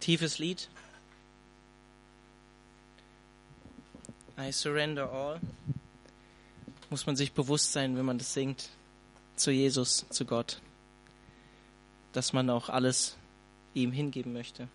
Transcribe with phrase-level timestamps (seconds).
[0.00, 0.68] Tiefes Lied.
[4.38, 5.40] I surrender all.
[6.88, 8.70] Muss man sich bewusst sein, wenn man das singt,
[9.36, 10.60] zu Jesus, zu Gott,
[12.12, 13.16] dass man auch alles
[13.74, 14.68] ihm hingeben möchte.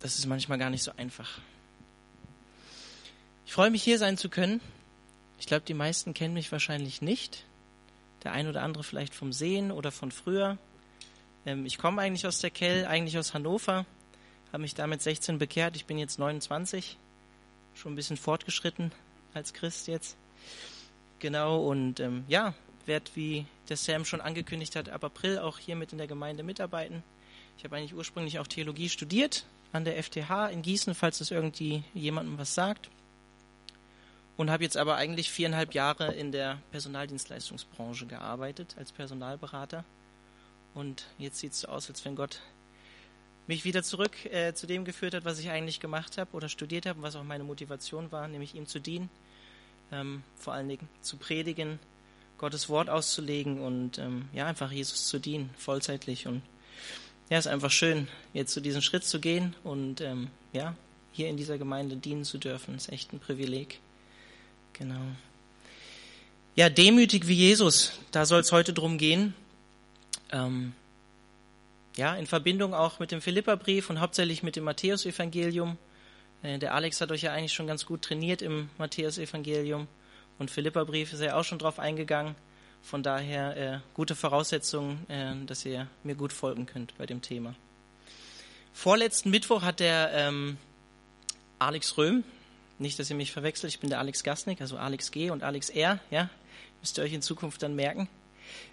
[0.00, 1.40] Das ist manchmal gar nicht so einfach.
[3.46, 4.60] Ich freue mich, hier sein zu können.
[5.38, 7.44] Ich glaube, die meisten kennen mich wahrscheinlich nicht.
[8.22, 10.58] Der ein oder andere vielleicht vom Sehen oder von früher.
[11.46, 13.86] Ähm, ich komme eigentlich aus der Kell, eigentlich aus Hannover,
[14.52, 15.76] habe mich damit 16 bekehrt.
[15.76, 16.96] Ich bin jetzt 29,
[17.74, 18.92] schon ein bisschen fortgeschritten
[19.34, 20.16] als Christ jetzt.
[21.18, 22.54] Genau, und ähm, ja,
[22.86, 26.42] werde, wie der Sam schon angekündigt hat, ab April auch hier mit in der Gemeinde
[26.42, 27.02] mitarbeiten.
[27.56, 31.84] Ich habe eigentlich ursprünglich auch Theologie studiert an der FTH in Gießen, falls das irgendwie
[31.94, 32.90] jemandem was sagt
[34.36, 39.84] und habe jetzt aber eigentlich viereinhalb Jahre in der Personaldienstleistungsbranche gearbeitet als Personalberater.
[40.74, 42.40] Und jetzt sieht es so aus, als wenn Gott
[43.46, 46.86] mich wieder zurück äh, zu dem geführt hat, was ich eigentlich gemacht habe oder studiert
[46.86, 49.10] habe, was auch meine Motivation war, nämlich ihm zu dienen,
[49.90, 51.78] ähm, vor allen Dingen zu predigen,
[52.38, 56.26] Gottes Wort auszulegen und ähm, ja einfach Jesus zu dienen, vollzeitlich.
[56.26, 56.42] Und
[57.30, 60.74] ja, es ist einfach schön, jetzt zu so diesen Schritt zu gehen und ähm, ja
[61.12, 63.80] hier in dieser Gemeinde dienen zu dürfen, ist echt ein Privileg.
[64.72, 65.02] Genau.
[66.56, 69.34] Ja, demütig wie Jesus, da soll es heute drum gehen.
[70.32, 70.72] Ähm,
[71.96, 75.76] ja, in Verbindung auch mit dem Philipperbrief und hauptsächlich mit dem Matthäusevangelium.
[76.42, 79.86] Äh, der Alex hat euch ja eigentlich schon ganz gut trainiert im Matthäusevangelium
[80.38, 82.34] und Philipperbrief ist ja auch schon drauf eingegangen.
[82.82, 87.54] Von daher äh, gute Voraussetzungen, äh, dass ihr mir gut folgen könnt bei dem Thema.
[88.72, 90.56] Vorletzten Mittwoch hat der ähm,
[91.58, 92.24] Alex Röhm,
[92.78, 95.68] nicht, dass ihr mich verwechselt, ich bin der Alex Gasnick, also Alex G und Alex
[95.68, 96.28] R, ja,
[96.80, 98.08] müsst ihr euch in Zukunft dann merken.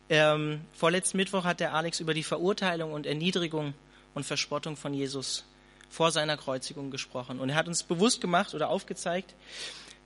[0.10, 3.74] Ähm, vorletzten Mittwoch hat der Alex über die Verurteilung und Erniedrigung
[4.14, 5.46] und Verspottung von Jesus
[5.90, 7.40] vor seiner Kreuzigung gesprochen.
[7.40, 9.34] Und er hat uns bewusst gemacht oder aufgezeigt,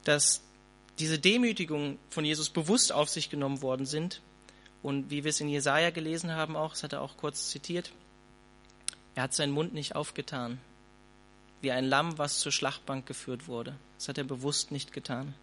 [0.04, 0.42] dass
[1.00, 4.22] diese Demütigungen von Jesus bewusst auf sich genommen worden sind.
[4.82, 7.92] Und wie wir es in Jesaja gelesen haben, auch, das hat er auch kurz zitiert,
[9.16, 10.60] er hat seinen Mund nicht aufgetan,
[11.62, 13.76] wie ein Lamm, was zur Schlachtbank geführt wurde.
[13.98, 15.34] Das hat er bewusst nicht getan.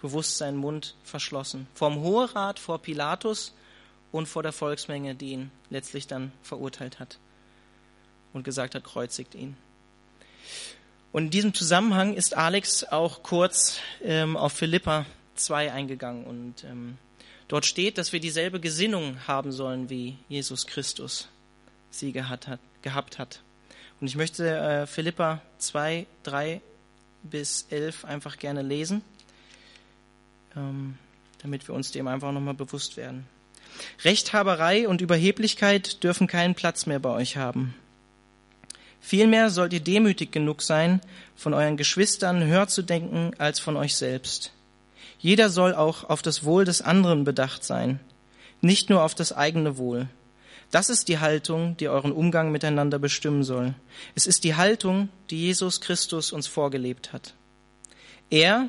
[0.00, 1.66] Bewusst seinen Mund verschlossen.
[1.74, 3.54] Vorm Hoherat, vor Pilatus
[4.12, 7.18] und vor der Volksmenge, die ihn letztlich dann verurteilt hat
[8.32, 9.56] und gesagt hat, kreuzigt ihn.
[11.10, 16.98] Und in diesem Zusammenhang ist Alex auch kurz ähm, auf Philippa 2 eingegangen und ähm,
[17.48, 21.28] dort steht, dass wir dieselbe Gesinnung haben sollen, wie Jesus Christus
[21.90, 22.60] sie gehabt hat.
[22.82, 23.40] Gehabt hat.
[24.00, 26.60] Und ich möchte äh, Philippa 2, 3
[27.24, 29.02] bis 11 einfach gerne lesen,
[31.42, 33.26] damit wir uns dem einfach nochmal bewusst werden.
[34.04, 37.74] Rechthaberei und Überheblichkeit dürfen keinen Platz mehr bei euch haben.
[39.00, 41.00] Vielmehr sollt ihr demütig genug sein,
[41.36, 44.52] von euren Geschwistern höher zu denken als von euch selbst.
[45.18, 48.00] Jeder soll auch auf das Wohl des anderen bedacht sein,
[48.60, 50.08] nicht nur auf das eigene Wohl.
[50.70, 53.74] Das ist die Haltung, die euren Umgang miteinander bestimmen soll.
[54.14, 57.34] Es ist die Haltung, die Jesus Christus uns vorgelebt hat.
[58.30, 58.68] Er,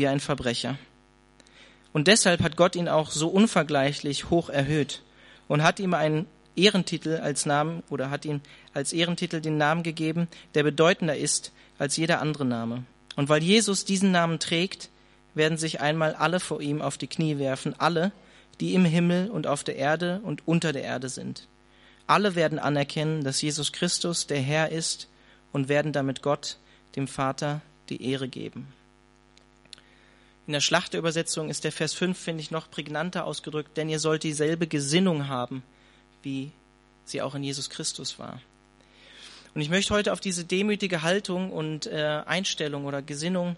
[0.00, 0.78] wie ein Verbrecher.
[1.92, 5.02] Und deshalb hat Gott ihn auch so unvergleichlich hoch erhöht
[5.46, 8.40] und hat ihm einen Ehrentitel als Namen oder hat ihm
[8.74, 12.84] als Ehrentitel den Namen gegeben, der bedeutender ist als jeder andere Name.
[13.14, 14.88] Und weil Jesus diesen Namen trägt,
[15.34, 18.10] werden sich einmal alle vor ihm auf die Knie werfen, alle,
[18.58, 21.46] die im Himmel und auf der Erde und unter der Erde sind.
[22.06, 25.08] Alle werden anerkennen, dass Jesus Christus der Herr ist
[25.52, 26.58] und werden damit Gott,
[26.96, 28.66] dem Vater, die Ehre geben.
[30.46, 34.22] In der Schlachterübersetzung ist der Vers 5, finde ich, noch prägnanter ausgedrückt, denn ihr sollt
[34.22, 35.62] dieselbe Gesinnung haben,
[36.22, 36.50] wie
[37.04, 38.40] sie auch in Jesus Christus war.
[39.54, 43.56] Und ich möchte heute auf diese demütige Haltung und äh, Einstellung oder Gesinnung,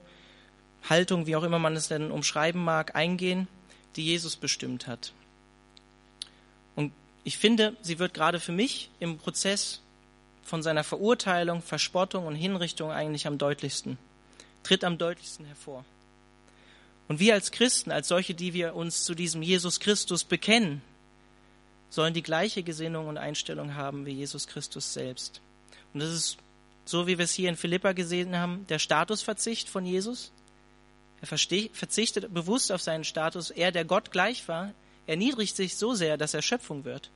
[0.89, 3.47] Haltung, wie auch immer man es denn umschreiben mag, eingehen,
[3.97, 5.13] die Jesus bestimmt hat
[7.25, 9.81] ich finde, sie wird gerade für mich im Prozess
[10.43, 13.99] von seiner Verurteilung, Verspottung und Hinrichtung eigentlich am deutlichsten,
[14.63, 15.85] tritt am deutlichsten hervor.
[17.13, 20.81] Und wir als Christen, als solche, die wir uns zu diesem Jesus Christus bekennen,
[21.91, 25.43] sollen die gleiche Gesinnung und Einstellung haben wie Jesus Christus selbst.
[25.93, 26.39] Und das ist
[26.87, 30.33] so, wie wir es hier in Philippa gesehen haben, der Statusverzicht von Jesus.
[31.21, 33.51] Er verzichtet bewusst auf seinen Status.
[33.51, 34.73] Er, der Gott gleich war,
[35.07, 37.11] erniedrigt sich so sehr, dass er Schöpfung wird.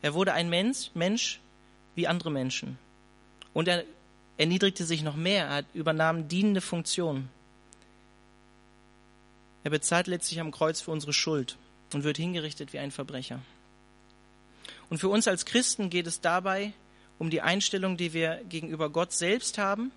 [0.00, 1.38] Er wurde ein Mensch, Mensch
[1.94, 2.76] wie andere Menschen.
[3.54, 3.84] Und er
[4.36, 5.46] erniedrigte sich noch mehr.
[5.46, 7.30] Er übernahm dienende Funktionen.
[9.64, 11.56] Er bezahlt letztlich am Kreuz für unsere Schuld
[11.92, 13.40] und wird hingerichtet wie ein Verbrecher.
[14.90, 16.72] Und für uns als Christen geht es dabei
[17.18, 19.92] um die Einstellung, die wir gegenüber Gott selbst haben,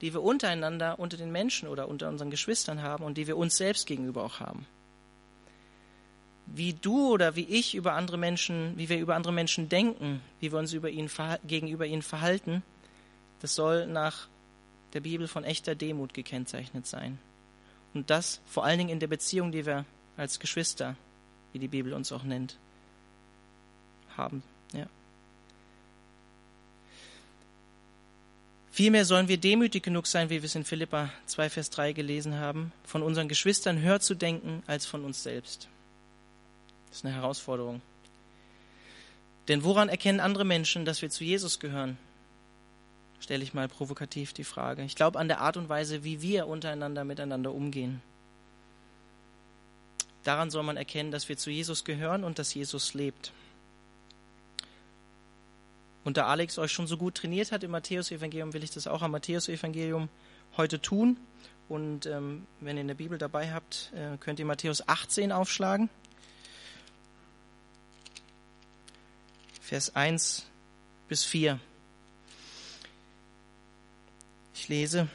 [0.00, 3.56] die wir untereinander, unter den Menschen oder unter unseren Geschwistern haben und die wir uns
[3.56, 4.66] selbst gegenüber auch haben.
[6.46, 10.52] Wie du oder wie ich über andere Menschen, wie wir über andere Menschen denken, wie
[10.52, 11.10] wir uns über ihn,
[11.46, 12.62] gegenüber ihnen verhalten,
[13.40, 14.28] das soll nach
[14.94, 17.18] der Bibel von echter Demut gekennzeichnet sein.
[17.94, 19.84] Und das vor allen Dingen in der Beziehung, die wir
[20.16, 20.96] als Geschwister,
[21.52, 22.56] wie die Bibel uns auch nennt,
[24.16, 24.42] haben.
[24.72, 24.86] Ja.
[28.70, 32.34] Vielmehr sollen wir demütig genug sein, wie wir es in Philippa 2, Vers 3 gelesen
[32.34, 35.68] haben, von unseren Geschwistern höher zu denken als von uns selbst.
[36.88, 37.80] Das ist eine Herausforderung.
[39.48, 41.98] Denn woran erkennen andere Menschen, dass wir zu Jesus gehören?
[43.20, 44.82] Stelle ich mal provokativ die Frage.
[44.82, 48.02] Ich glaube an der Art und Weise, wie wir untereinander miteinander umgehen.
[50.24, 53.32] Daran soll man erkennen, dass wir zu Jesus gehören und dass Jesus lebt.
[56.04, 59.02] Und da Alex euch schon so gut trainiert hat im Matthäus-Evangelium, will ich das auch
[59.02, 60.08] am Matthäus-Evangelium
[60.56, 61.18] heute tun.
[61.68, 65.90] Und ähm, wenn ihr in der Bibel dabei habt, äh, könnt ihr Matthäus 18 aufschlagen.
[69.60, 70.46] Vers 1
[71.08, 71.60] bis 4.
[74.60, 75.06] Ich lese.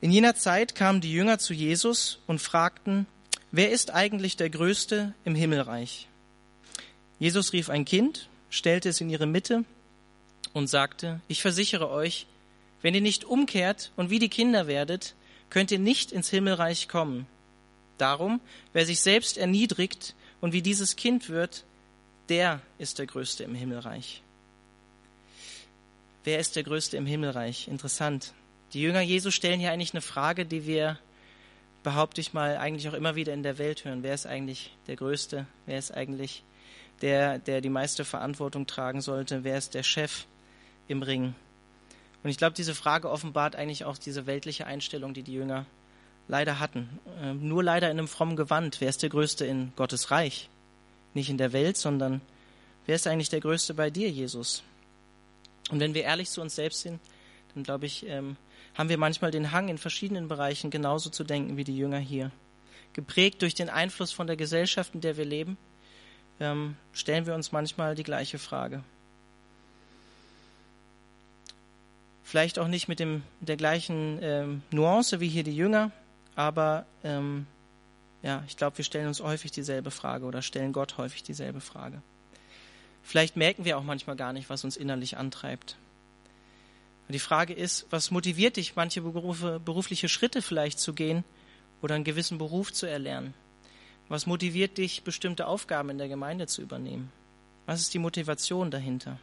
[0.00, 3.06] In jener Zeit kamen die Jünger zu Jesus und fragten,
[3.50, 6.06] wer ist eigentlich der Größte im Himmelreich?
[7.18, 9.64] Jesus rief ein Kind, stellte es in ihre Mitte
[10.52, 12.28] und sagte, ich versichere euch,
[12.82, 15.16] wenn ihr nicht umkehrt und wie die Kinder werdet,
[15.50, 17.26] könnt ihr nicht ins Himmelreich kommen.
[17.98, 18.40] Darum,
[18.72, 21.64] wer sich selbst erniedrigt und wie dieses Kind wird,
[22.28, 24.22] der ist der Größte im Himmelreich.
[26.22, 27.66] Wer ist der Größte im Himmelreich?
[27.66, 28.34] Interessant.
[28.74, 30.98] Die Jünger Jesu stellen hier eigentlich eine Frage, die wir,
[31.82, 34.02] behaupte ich mal, eigentlich auch immer wieder in der Welt hören.
[34.02, 35.46] Wer ist eigentlich der Größte?
[35.64, 36.44] Wer ist eigentlich
[37.00, 39.44] der, der die meiste Verantwortung tragen sollte?
[39.44, 40.26] Wer ist der Chef
[40.88, 41.34] im Ring?
[42.22, 45.64] Und ich glaube, diese Frage offenbart eigentlich auch diese weltliche Einstellung, die die Jünger
[46.28, 47.00] leider hatten.
[47.22, 48.82] Äh, nur leider in einem frommen Gewand.
[48.82, 50.50] Wer ist der Größte in Gottes Reich?
[51.14, 52.20] Nicht in der Welt, sondern
[52.84, 54.62] wer ist eigentlich der Größte bei dir, Jesus?
[55.70, 57.00] Und wenn wir ehrlich zu uns selbst sind,
[57.54, 58.36] dann glaube ich, ähm,
[58.74, 62.30] haben wir manchmal den Hang, in verschiedenen Bereichen genauso zu denken wie die Jünger hier.
[62.92, 65.56] Geprägt durch den Einfluss von der Gesellschaft, in der wir leben,
[66.40, 68.82] ähm, stellen wir uns manchmal die gleiche Frage.
[72.24, 75.90] Vielleicht auch nicht mit, dem, der gleichen ähm, Nuance wie hier die Jünger,
[76.36, 77.46] aber ähm,
[78.22, 82.02] ja, ich glaube, wir stellen uns häufig dieselbe Frage oder stellen Gott häufig dieselbe Frage.
[83.02, 85.76] Vielleicht merken wir auch manchmal gar nicht, was uns innerlich antreibt.
[87.08, 91.24] Und die Frage ist, was motiviert dich, manche Berufe, berufliche Schritte vielleicht zu gehen
[91.82, 93.34] oder einen gewissen Beruf zu erlernen?
[94.08, 97.10] Was motiviert dich, bestimmte Aufgaben in der Gemeinde zu übernehmen?
[97.66, 99.18] Was ist die Motivation dahinter?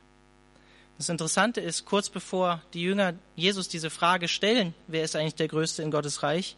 [0.97, 5.47] Das Interessante ist, kurz bevor die Jünger Jesus diese Frage stellen, wer ist eigentlich der
[5.47, 6.57] Größte in Gottes Reich,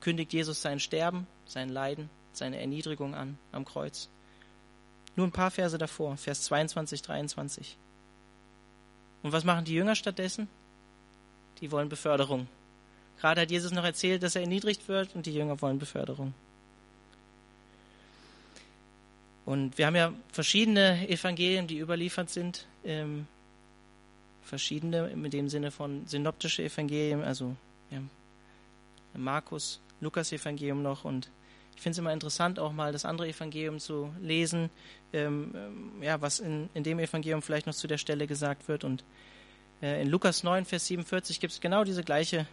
[0.00, 4.08] kündigt Jesus sein Sterben, sein Leiden, seine Erniedrigung an am Kreuz.
[5.16, 7.76] Nur ein paar Verse davor, Vers 22, 23.
[9.22, 10.48] Und was machen die Jünger stattdessen?
[11.60, 12.46] Die wollen Beförderung.
[13.18, 16.34] Gerade hat Jesus noch erzählt, dass er erniedrigt wird und die Jünger wollen Beförderung.
[19.46, 22.66] Und wir haben ja verschiedene Evangelien, die überliefert sind.
[22.84, 23.26] Ähm,
[24.42, 27.56] verschiedene in dem Sinne von synoptische Evangelien, also
[27.90, 28.00] ja,
[29.14, 31.30] Markus, Lukas Evangelium noch und
[31.76, 34.70] ich finde es immer interessant, auch mal das andere Evangelium zu lesen,
[35.12, 38.82] ähm, ähm, ja, was in, in dem Evangelium vielleicht noch zu der Stelle gesagt wird.
[38.82, 39.04] Und
[39.82, 42.46] äh, in Lukas 9, Vers 47 gibt es genau diese gleiche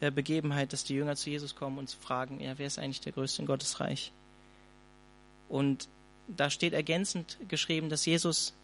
[0.00, 3.12] äh, Begebenheit, dass die Jünger zu Jesus kommen und fragen, ja, wer ist eigentlich der
[3.12, 4.12] Größte in Gottes Reich?
[5.48, 5.88] Und
[6.28, 8.54] da steht ergänzend geschrieben, dass Jesus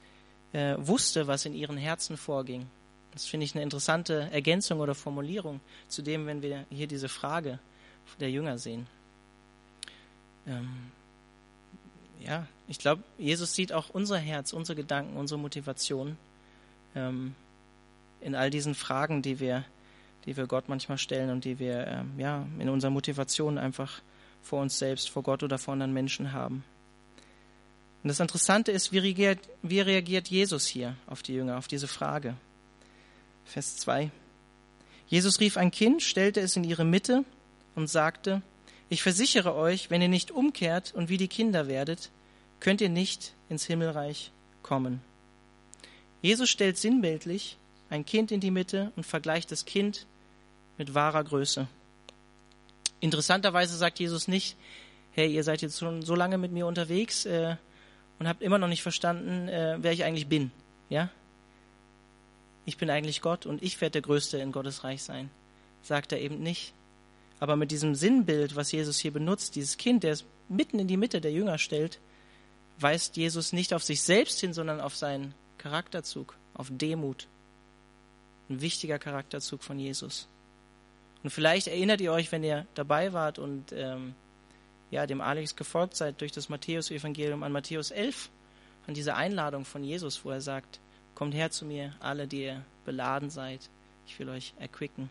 [0.53, 2.67] äh, wusste, was in ihren Herzen vorging.
[3.13, 7.61] Das finde ich eine interessante Ergänzung oder Formulierung zu dem, wenn wir hier diese Frage
[8.21, 8.87] der Jünger sehen
[10.47, 10.91] ähm,
[12.21, 16.17] ja, ich glaube, Jesus sieht auch unser Herz, unsere Gedanken, unsere Motivation
[16.95, 17.35] ähm,
[18.21, 19.65] in all diesen Fragen, die wir,
[20.25, 24.01] die wir Gott manchmal stellen und die wir ähm, ja in unserer Motivation einfach
[24.43, 26.65] vor uns selbst, vor Gott oder vor anderen Menschen haben.
[28.03, 31.87] Und das Interessante ist, wie reagiert, wie reagiert Jesus hier auf die Jünger, auf diese
[31.87, 32.37] Frage?
[33.45, 34.11] Vers 2.
[35.07, 37.25] Jesus rief ein Kind, stellte es in ihre Mitte
[37.75, 38.43] und sagte,
[38.93, 42.11] ich versichere euch, wenn ihr nicht umkehrt und wie die Kinder werdet,
[42.61, 44.31] könnt ihr nicht ins Himmelreich
[44.63, 45.01] kommen.
[46.21, 47.57] Jesus stellt sinnbildlich
[47.89, 50.07] ein Kind in die Mitte und vergleicht das Kind
[50.77, 51.69] mit wahrer Größe.
[53.01, 54.57] Interessanterweise sagt Jesus nicht,
[55.13, 57.57] hey, ihr seid jetzt schon so lange mit mir unterwegs äh,
[58.19, 60.51] und habt immer noch nicht verstanden, äh, wer ich eigentlich bin.
[60.91, 61.09] Ja?
[62.67, 65.31] Ich bin eigentlich Gott und ich werde der Größte in Gottes Reich sein.
[65.83, 66.75] Sagt er eben nicht.
[67.43, 70.97] Aber mit diesem Sinnbild, was Jesus hier benutzt, dieses Kind, der es mitten in die
[70.97, 71.99] Mitte der Jünger stellt,
[72.79, 77.27] weist Jesus nicht auf sich selbst hin, sondern auf seinen Charakterzug, auf Demut.
[78.49, 80.29] Ein wichtiger Charakterzug von Jesus.
[81.25, 84.15] Und vielleicht erinnert ihr euch, wenn ihr dabei wart und ähm,
[84.93, 88.31] ja, dem Alex gefolgt seid durch das Matthäus-Evangelium an Matthäus 11,
[88.87, 90.79] an diese Einladung von Jesus, wo er sagt,
[91.17, 93.69] kommt her zu mir, alle, die ihr beladen seid,
[94.07, 95.11] ich will euch erquicken.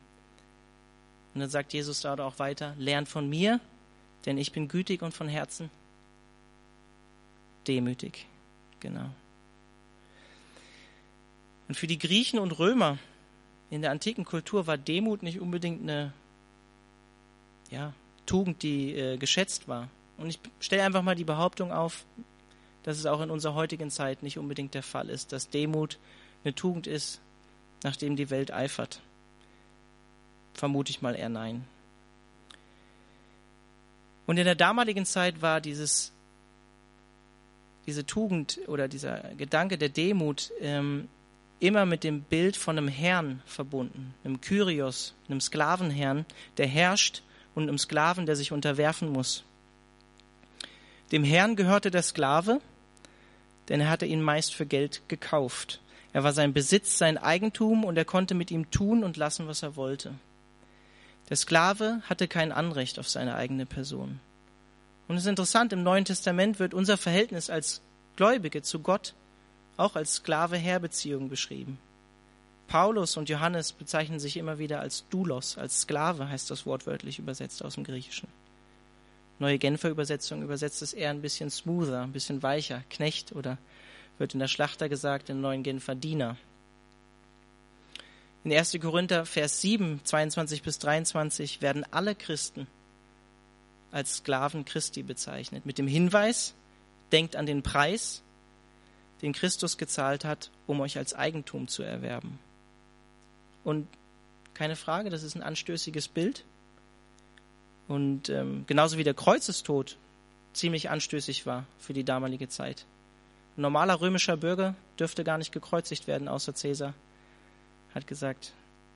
[1.33, 3.59] Und dann sagt Jesus da auch weiter, lernt von mir,
[4.25, 5.69] denn ich bin gütig und von Herzen
[7.67, 8.25] demütig.
[8.79, 9.09] Genau.
[11.67, 12.97] Und für die Griechen und Römer
[13.69, 16.11] in der antiken Kultur war Demut nicht unbedingt eine
[17.69, 17.93] ja,
[18.25, 19.89] Tugend, die äh, geschätzt war.
[20.17, 22.05] Und ich stelle einfach mal die Behauptung auf,
[22.83, 25.97] dass es auch in unserer heutigen Zeit nicht unbedingt der Fall ist, dass Demut
[26.43, 27.21] eine Tugend ist,
[27.83, 29.01] nachdem die Welt eifert.
[30.53, 31.65] Vermute ich mal eher nein.
[34.25, 36.11] Und in der damaligen Zeit war dieses,
[37.85, 41.09] diese Tugend oder dieser Gedanke der Demut ähm,
[41.59, 46.25] immer mit dem Bild von einem Herrn verbunden, einem Kyrios, einem Sklavenherrn,
[46.57, 47.23] der herrscht
[47.55, 49.43] und einem Sklaven, der sich unterwerfen muss.
[51.11, 52.61] Dem Herrn gehörte der Sklave,
[53.69, 55.81] denn er hatte ihn meist für Geld gekauft.
[56.13, 59.61] Er war sein Besitz, sein Eigentum und er konnte mit ihm tun und lassen, was
[59.63, 60.13] er wollte.
[61.29, 64.19] Der Sklave hatte kein Anrecht auf seine eigene Person.
[65.07, 67.81] Und es ist interessant, im Neuen Testament wird unser Verhältnis als
[68.15, 69.13] Gläubige zu Gott
[69.77, 71.79] auch als Sklave-Herr-Beziehung beschrieben.
[72.67, 77.65] Paulus und Johannes bezeichnen sich immer wieder als Doulos, als Sklave heißt das wortwörtlich übersetzt
[77.65, 78.29] aus dem Griechischen.
[79.39, 83.57] Neue Genfer Übersetzung übersetzt es eher ein bisschen smoother, ein bisschen weicher, Knecht oder
[84.19, 86.37] wird in der Schlachter gesagt, in neuen Genfer Diener.
[88.43, 88.79] In 1.
[88.81, 92.67] Korinther Vers 7, 22 bis 23 werden alle Christen
[93.91, 96.55] als Sklaven Christi bezeichnet, mit dem Hinweis,
[97.11, 98.23] denkt an den Preis,
[99.21, 102.39] den Christus gezahlt hat, um euch als Eigentum zu erwerben.
[103.63, 103.87] Und
[104.55, 106.43] keine Frage, das ist ein anstößiges Bild.
[107.87, 109.97] Und ähm, genauso wie der Kreuzestod
[110.53, 112.85] ziemlich anstößig war für die damalige Zeit.
[113.57, 116.95] Ein normaler römischer Bürger dürfte gar nicht gekreuzigt werden, außer Cäsar
[117.93, 118.53] hat gesagt,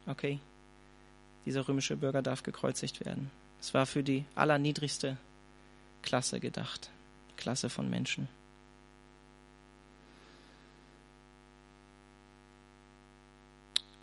[0.08, 0.40] okay,
[1.46, 3.30] dieser römische Bürger darf gekreuzigt werden.
[3.60, 5.18] Es war für die allerniedrigste
[6.02, 6.90] Klasse gedacht,
[7.38, 8.28] Klasse von Menschen.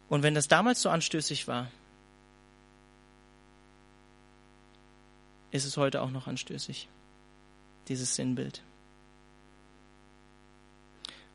[0.08, 1.70] Und wenn das damals so anstößig war,
[5.52, 6.88] ist es heute auch noch anstößig,
[7.88, 8.62] dieses Sinnbild.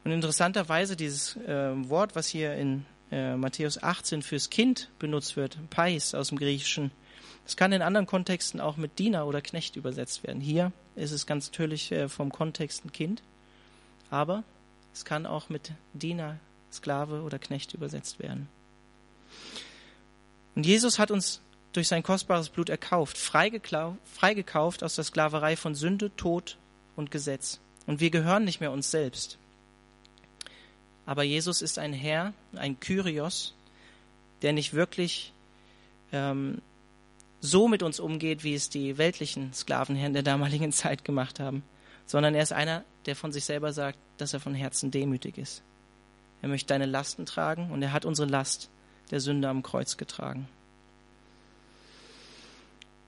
[0.03, 5.57] Und interessanterweise dieses äh, Wort, was hier in äh, Matthäus 18 fürs Kind benutzt wird,
[5.69, 6.91] Pais aus dem Griechischen,
[7.45, 10.41] das kann in anderen Kontexten auch mit Diener oder Knecht übersetzt werden.
[10.41, 13.23] Hier ist es ganz natürlich äh, vom Kontext ein Kind,
[14.09, 14.43] aber
[14.93, 16.39] es kann auch mit Diener,
[16.73, 18.49] Sklave oder Knecht übersetzt werden.
[20.55, 21.39] Und Jesus hat uns
[21.71, 26.57] durch sein kostbares Blut erkauft, freigekauft aus der Sklaverei von Sünde, Tod
[26.95, 27.59] und Gesetz.
[27.85, 29.37] Und wir gehören nicht mehr uns selbst.
[31.07, 33.55] Aber Jesus ist ein Herr, ein Kyrios,
[34.41, 35.31] der nicht wirklich
[36.11, 36.61] ähm,
[37.39, 41.63] so mit uns umgeht, wie es die weltlichen Sklavenherren der damaligen Zeit gemacht haben,
[42.05, 45.63] sondern er ist einer, der von sich selber sagt, dass er von Herzen demütig ist.
[46.41, 48.69] Er möchte deine Lasten tragen und er hat unsere Last
[49.09, 50.49] der Sünde am Kreuz getragen.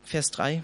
[0.05, 0.63] Vers 3.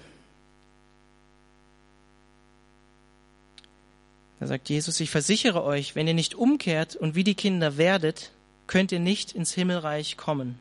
[4.39, 8.31] Da sagt Jesus, ich versichere euch, wenn ihr nicht umkehrt und wie die Kinder werdet,
[8.67, 10.59] könnt ihr nicht ins Himmelreich kommen.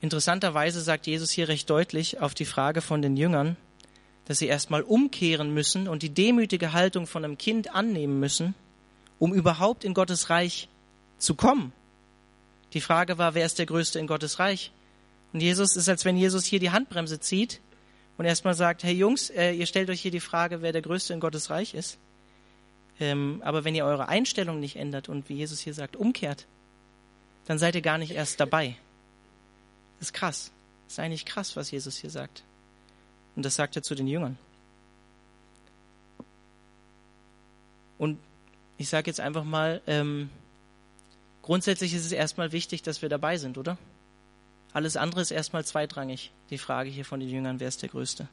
[0.00, 3.56] Interessanterweise sagt Jesus hier recht deutlich auf die Frage von den Jüngern,
[4.26, 8.54] dass sie erstmal umkehren müssen und die demütige Haltung von einem Kind annehmen müssen,
[9.18, 10.68] um überhaupt in Gottes Reich
[11.18, 11.72] zu kommen.
[12.72, 14.70] Die Frage war, wer ist der Größte in Gottes Reich?
[15.32, 17.60] Und Jesus ist, als wenn Jesus hier die Handbremse zieht
[18.20, 21.14] und erstmal sagt, hey Jungs, äh, ihr stellt euch hier die Frage, wer der Größte
[21.14, 21.96] in Gottes Reich ist.
[23.00, 26.44] Ähm, aber wenn ihr eure Einstellung nicht ändert und wie Jesus hier sagt, umkehrt,
[27.46, 28.76] dann seid ihr gar nicht erst dabei.
[29.98, 30.50] Das ist krass.
[30.84, 32.42] Das ist eigentlich krass, was Jesus hier sagt.
[33.36, 34.36] Und das sagt er zu den Jüngern.
[37.96, 38.18] Und
[38.76, 40.28] ich sage jetzt einfach mal, ähm,
[41.40, 43.78] grundsätzlich ist es erstmal wichtig, dass wir dabei sind, oder?
[44.72, 46.30] Alles andere ist erstmal zweitrangig.
[46.50, 48.28] Die Frage hier von den Jüngern, wer ist der Größte?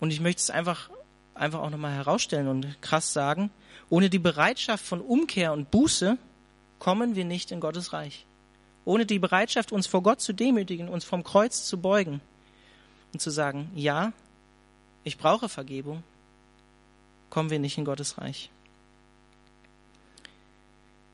[0.00, 0.90] Und ich möchte es einfach,
[1.34, 3.50] einfach auch nochmal herausstellen und krass sagen,
[3.88, 6.18] ohne die Bereitschaft von Umkehr und Buße
[6.78, 8.26] kommen wir nicht in Gottes Reich.
[8.84, 12.20] Ohne die Bereitschaft, uns vor Gott zu demütigen, uns vom Kreuz zu beugen
[13.12, 14.12] und zu sagen, ja,
[15.04, 16.02] ich brauche Vergebung,
[17.30, 18.50] kommen wir nicht in Gottes Reich.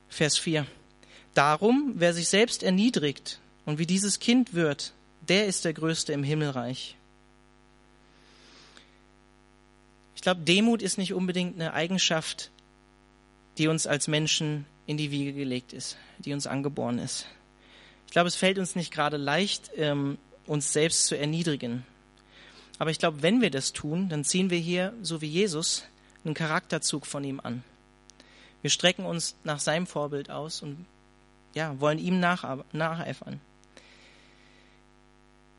[0.08, 0.66] Vers 4.
[1.34, 4.92] Darum, wer sich selbst erniedrigt und wie dieses Kind wird,
[5.28, 6.96] der ist der Größte im Himmelreich.
[10.14, 12.50] Ich glaube, Demut ist nicht unbedingt eine Eigenschaft,
[13.58, 17.26] die uns als Menschen in die Wiege gelegt ist, die uns angeboren ist.
[18.06, 21.84] Ich glaube, es fällt uns nicht gerade leicht, ähm, uns selbst zu erniedrigen.
[22.78, 25.84] Aber ich glaube, wenn wir das tun, dann ziehen wir hier, so wie Jesus,
[26.24, 27.64] einen Charakterzug von ihm an.
[28.60, 30.84] Wir strecken uns nach seinem Vorbild aus und
[31.54, 33.40] ja, wollen ihm nacheifern.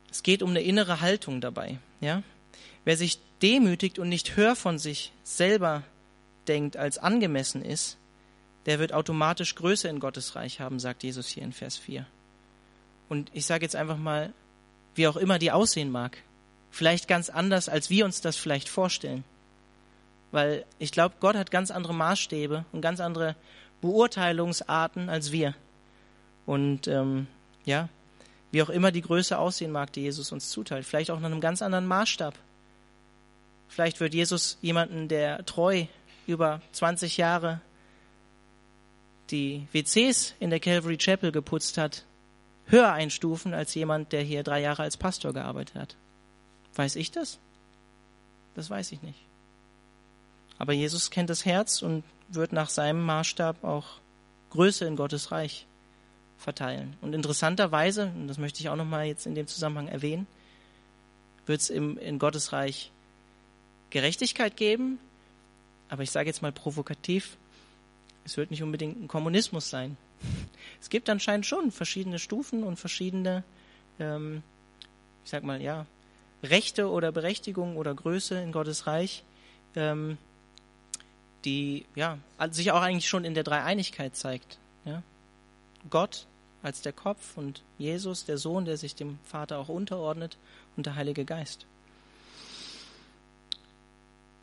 [0.09, 1.79] Es geht um eine innere Haltung dabei.
[1.99, 2.23] Ja?
[2.85, 5.83] Wer sich demütigt und nicht höher von sich selber
[6.47, 7.97] denkt, als angemessen ist,
[8.65, 12.05] der wird automatisch Größe in Gottes Reich haben, sagt Jesus hier in Vers 4.
[13.09, 14.33] Und ich sage jetzt einfach mal,
[14.95, 16.17] wie auch immer die aussehen mag,
[16.71, 19.23] vielleicht ganz anders, als wir uns das vielleicht vorstellen.
[20.31, 23.35] Weil ich glaube, Gott hat ganz andere Maßstäbe und ganz andere
[23.81, 25.55] Beurteilungsarten als wir.
[26.45, 27.27] Und ähm,
[27.65, 27.89] ja,
[28.51, 30.85] wie auch immer die Größe aussehen mag, die Jesus uns zuteilt.
[30.85, 32.35] Vielleicht auch nach einem ganz anderen Maßstab.
[33.67, 35.85] Vielleicht wird Jesus jemanden, der treu
[36.27, 37.61] über 20 Jahre
[39.31, 42.05] die WCs in der Calvary Chapel geputzt hat,
[42.67, 45.95] höher einstufen als jemand, der hier drei Jahre als Pastor gearbeitet hat.
[46.75, 47.39] Weiß ich das?
[48.55, 49.19] Das weiß ich nicht.
[50.59, 53.85] Aber Jesus kennt das Herz und wird nach seinem Maßstab auch
[54.51, 55.65] Größe in Gottes Reich
[56.43, 56.95] verteilen.
[57.01, 60.27] Und interessanterweise, und das möchte ich auch nochmal jetzt in dem Zusammenhang erwähnen,
[61.45, 62.91] wird es in Gottes Reich
[63.89, 64.99] Gerechtigkeit geben,
[65.89, 67.37] aber ich sage jetzt mal provokativ,
[68.25, 69.97] es wird nicht unbedingt ein Kommunismus sein.
[70.81, 73.43] Es gibt anscheinend schon verschiedene Stufen und verschiedene,
[73.99, 74.41] ähm,
[75.25, 75.85] ich sag mal, ja,
[76.41, 79.23] Rechte oder Berechtigungen oder Größe in Gottes Reich.
[79.75, 80.17] Ähm,
[81.45, 82.17] die ja,
[82.51, 84.57] sich auch eigentlich schon in der Dreieinigkeit zeigt.
[84.85, 85.03] Ja?
[85.89, 86.25] Gott
[86.63, 90.37] als der Kopf und Jesus, der Sohn, der sich dem Vater auch unterordnet
[90.75, 91.65] und der Heilige Geist.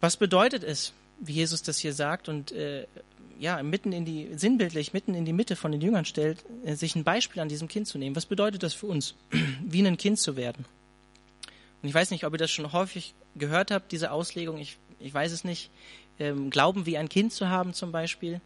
[0.01, 2.87] Was bedeutet es, wie Jesus das hier sagt und äh,
[3.39, 6.95] ja, mitten in die, sinnbildlich, mitten in die Mitte von den Jüngern stellt, äh, sich
[6.95, 8.17] ein Beispiel an diesem Kind zu nehmen?
[8.17, 9.15] Was bedeutet das für uns,
[9.65, 10.65] wie ein Kind zu werden?
[11.83, 15.13] Und ich weiß nicht, ob ihr das schon häufig gehört habt, diese Auslegung, ich, ich
[15.13, 15.71] weiß es nicht
[16.19, 18.41] ähm, Glauben wie ein Kind zu haben zum Beispiel.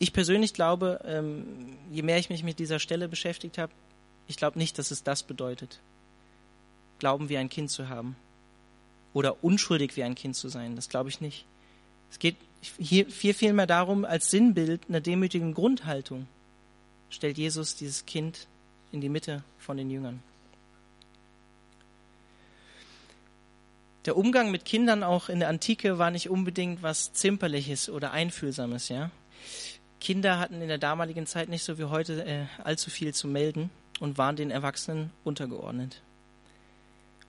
[0.00, 3.72] Ich persönlich glaube, ähm, je mehr ich mich mit dieser Stelle beschäftigt habe,
[4.26, 5.78] ich glaube nicht, dass es das bedeutet.
[6.98, 8.16] Glauben wie ein Kind zu haben.
[9.12, 10.74] Oder unschuldig wie ein Kind zu sein.
[10.74, 11.44] Das glaube ich nicht.
[12.10, 12.36] Es geht
[12.78, 16.26] hier viel, viel mehr darum, als Sinnbild einer demütigen Grundhaltung
[17.08, 18.48] stellt Jesus dieses Kind
[18.90, 20.22] in die Mitte von den Jüngern.
[24.06, 28.88] der Umgang mit Kindern auch in der Antike war nicht unbedingt was Zimperliches oder Einfühlsames,
[28.88, 29.10] ja.
[30.00, 33.70] Kinder hatten in der damaligen Zeit nicht so wie heute äh, allzu viel zu melden
[34.00, 36.00] und waren den Erwachsenen untergeordnet.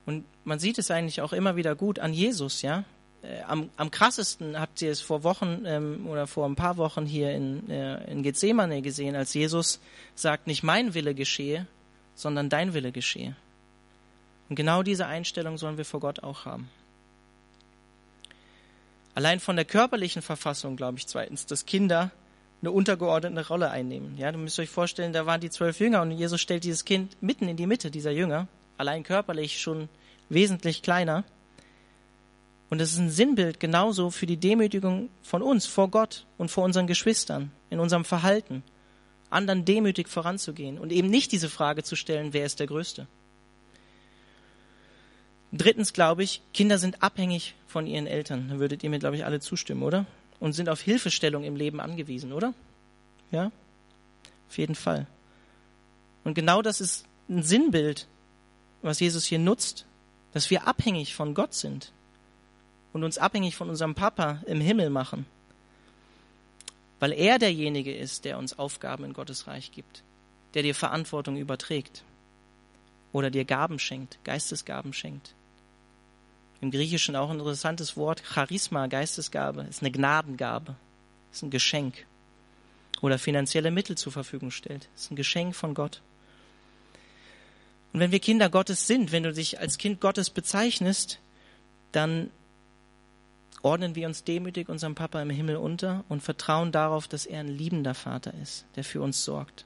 [0.06, 2.86] Und man sieht es eigentlich auch immer wieder gut an Jesus, ja.
[3.22, 7.06] Äh, am, am krassesten habt ihr es vor Wochen ähm, oder vor ein paar Wochen
[7.06, 9.80] hier in, äh, in Gethsemane gesehen, als Jesus
[10.16, 11.68] sagt, nicht mein Wille geschehe,
[12.16, 13.36] sondern dein Wille geschehe.
[14.50, 16.70] Und genau diese Einstellung sollen wir vor Gott auch haben.
[19.14, 22.12] Allein von der körperlichen Verfassung glaube ich zweitens, dass Kinder
[22.62, 24.18] eine untergeordnete Rolle einnehmen.
[24.18, 27.22] Ja, du müsst euch vorstellen, da waren die zwölf Jünger und Jesus stellt dieses Kind
[27.22, 28.48] mitten in die Mitte dieser Jünger,
[28.78, 29.90] allein körperlich schon
[30.30, 31.24] wesentlich kleiner.
[32.70, 36.64] Und das ist ein Sinnbild genauso für die Demütigung von uns vor Gott und vor
[36.64, 38.64] unseren Geschwistern in unserem Verhalten,
[39.30, 43.08] anderen demütig voranzugehen und eben nicht diese Frage zu stellen, wer ist der Größte.
[45.52, 48.48] Drittens glaube ich, Kinder sind abhängig von ihren Eltern.
[48.50, 50.06] Da würdet ihr mir, glaube ich, alle zustimmen, oder?
[50.42, 52.54] Und sind auf Hilfestellung im Leben angewiesen, oder?
[53.32, 53.52] Ja?
[54.50, 55.08] Auf jeden Fall.
[56.26, 58.08] Und genau das ist ein Sinnbild,
[58.82, 59.86] was Jesus hier nutzt,
[60.34, 61.94] dass wir abhängig von Gott sind
[62.94, 65.26] und uns abhängig von unserem Papa im Himmel machen,
[67.00, 70.04] weil er derjenige ist, der uns Aufgaben in Gottes Reich gibt,
[70.54, 72.04] der dir Verantwortung überträgt
[73.14, 75.34] oder dir Gaben schenkt, Geistesgaben schenkt.
[76.62, 80.76] Im Griechischen auch ein interessantes Wort, Charisma, Geistesgabe, ist eine Gnadengabe,
[81.32, 82.06] ist ein Geschenk.
[83.02, 86.02] Oder finanzielle Mittel zur Verfügung stellt, ist ein Geschenk von Gott.
[87.94, 91.20] Und wenn wir Kinder Gottes sind, wenn du dich als Kind Gottes bezeichnest,
[91.92, 92.30] dann
[93.64, 97.48] ordnen wir uns demütig unserem Papa im Himmel unter und vertrauen darauf, dass er ein
[97.48, 99.66] liebender Vater ist, der für uns sorgt.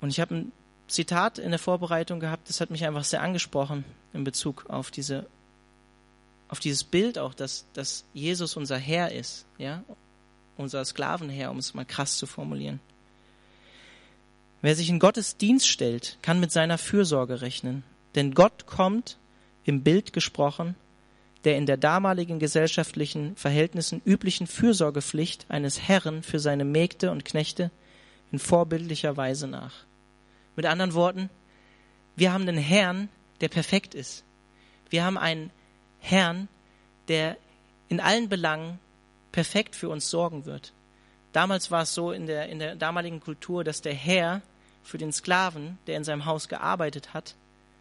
[0.00, 0.52] Und ich habe ein
[0.92, 5.26] Zitat in der Vorbereitung gehabt, das hat mich einfach sehr angesprochen in Bezug auf diese,
[6.48, 9.82] auf dieses Bild auch, dass, dass Jesus unser Herr ist, ja,
[10.56, 12.80] unser Sklavenherr, um es mal krass zu formulieren.
[14.60, 17.82] Wer sich in Gottes Dienst stellt, kann mit seiner Fürsorge rechnen.
[18.14, 19.18] Denn Gott kommt,
[19.64, 20.76] im Bild gesprochen,
[21.44, 27.70] der in der damaligen gesellschaftlichen Verhältnissen üblichen Fürsorgepflicht eines Herren für seine Mägde und Knechte
[28.30, 29.84] in vorbildlicher Weise nach.
[30.56, 31.30] Mit anderen Worten,
[32.16, 33.08] wir haben einen Herrn,
[33.40, 34.24] der perfekt ist.
[34.90, 35.50] Wir haben einen
[36.00, 36.48] Herrn,
[37.08, 37.36] der
[37.88, 38.78] in allen Belangen
[39.32, 40.72] perfekt für uns sorgen wird.
[41.32, 44.42] Damals war es so in der, in der damaligen Kultur, dass der Herr
[44.82, 47.34] für den Sklaven, der in seinem Haus gearbeitet hat,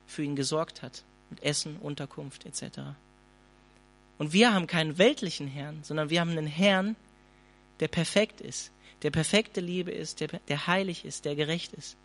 [0.07, 2.79] für ihn gesorgt hat, mit Essen, Unterkunft etc.
[4.17, 6.95] Und wir haben keinen weltlichen Herrn, sondern wir haben einen Herrn,
[7.79, 11.97] der perfekt ist, der perfekte Liebe ist, der, der heilig ist, der gerecht ist.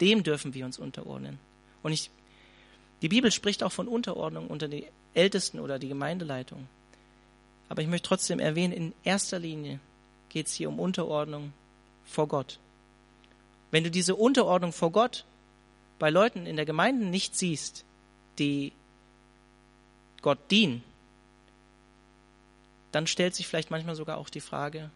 [0.00, 1.38] Dem dürfen wir uns unterordnen.
[1.82, 2.10] Und ich,
[3.02, 6.68] die Bibel spricht auch von Unterordnung unter die Ältesten oder die Gemeindeleitung.
[7.68, 9.80] Aber ich möchte trotzdem erwähnen, in erster Linie
[10.28, 11.52] geht es hier um Unterordnung
[12.04, 12.58] vor Gott.
[13.70, 15.24] Wenn du diese Unterordnung vor Gott
[15.98, 17.84] bei Leuten in der Gemeinde nicht siehst,
[18.38, 18.72] die
[20.22, 20.82] Gott dienen,
[22.92, 24.90] dann stellt sich vielleicht manchmal sogar auch die Frage,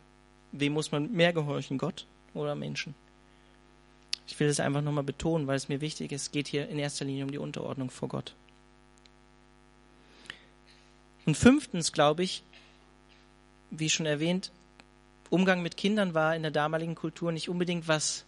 [0.52, 2.94] wem muss man mehr gehorchen, Gott oder Menschen?
[4.28, 6.78] Ich will das einfach nochmal betonen, weil es mir wichtig ist, es geht hier in
[6.78, 8.34] erster Linie um die Unterordnung vor Gott.
[11.26, 12.44] Und fünftens, glaube ich,
[13.70, 14.52] wie schon erwähnt,
[15.30, 18.24] Umgang mit Kindern war in der damaligen Kultur nicht unbedingt was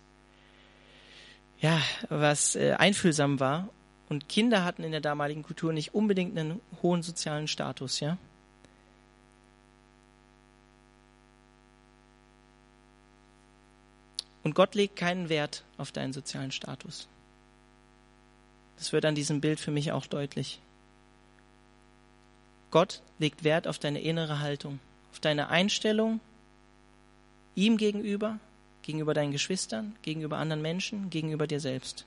[1.61, 3.69] ja, was äh, einfühlsam war.
[4.09, 8.19] Und Kinder hatten in der damaligen Kultur nicht unbedingt einen hohen sozialen Status, ja.
[14.43, 17.09] Und Gott legt keinen Wert auf deinen sozialen Status.
[18.77, 20.61] Das wird an diesem Bild für mich auch deutlich.
[22.71, 24.79] Gott legt Wert auf deine innere Haltung,
[25.13, 26.21] auf deine Einstellung
[27.55, 28.39] ihm gegenüber
[28.83, 32.07] gegenüber deinen Geschwistern, gegenüber anderen Menschen, gegenüber dir selbst.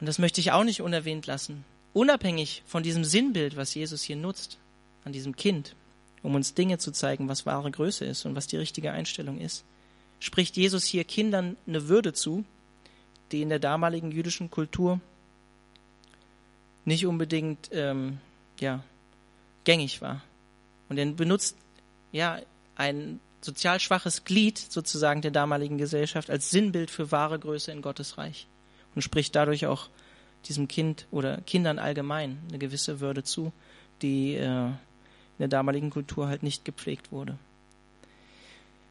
[0.00, 1.64] Und das möchte ich auch nicht unerwähnt lassen.
[1.92, 4.58] Unabhängig von diesem Sinnbild, was Jesus hier nutzt,
[5.04, 5.74] an diesem Kind,
[6.22, 9.64] um uns Dinge zu zeigen, was wahre Größe ist und was die richtige Einstellung ist,
[10.20, 12.44] spricht Jesus hier Kindern eine Würde zu,
[13.30, 15.00] die in der damaligen jüdischen Kultur
[16.84, 18.18] nicht unbedingt ähm,
[18.60, 18.82] ja,
[19.64, 20.22] gängig war.
[20.88, 21.56] Und er benutzt
[22.12, 22.40] ja
[22.76, 28.18] ein sozial schwaches Glied sozusagen der damaligen Gesellschaft als Sinnbild für wahre Größe in Gottes
[28.18, 28.46] Reich
[28.94, 29.88] und spricht dadurch auch
[30.46, 33.52] diesem Kind oder Kindern allgemein eine gewisse Würde zu,
[34.02, 34.70] die äh,
[35.38, 37.38] in der damaligen Kultur halt nicht gepflegt wurde.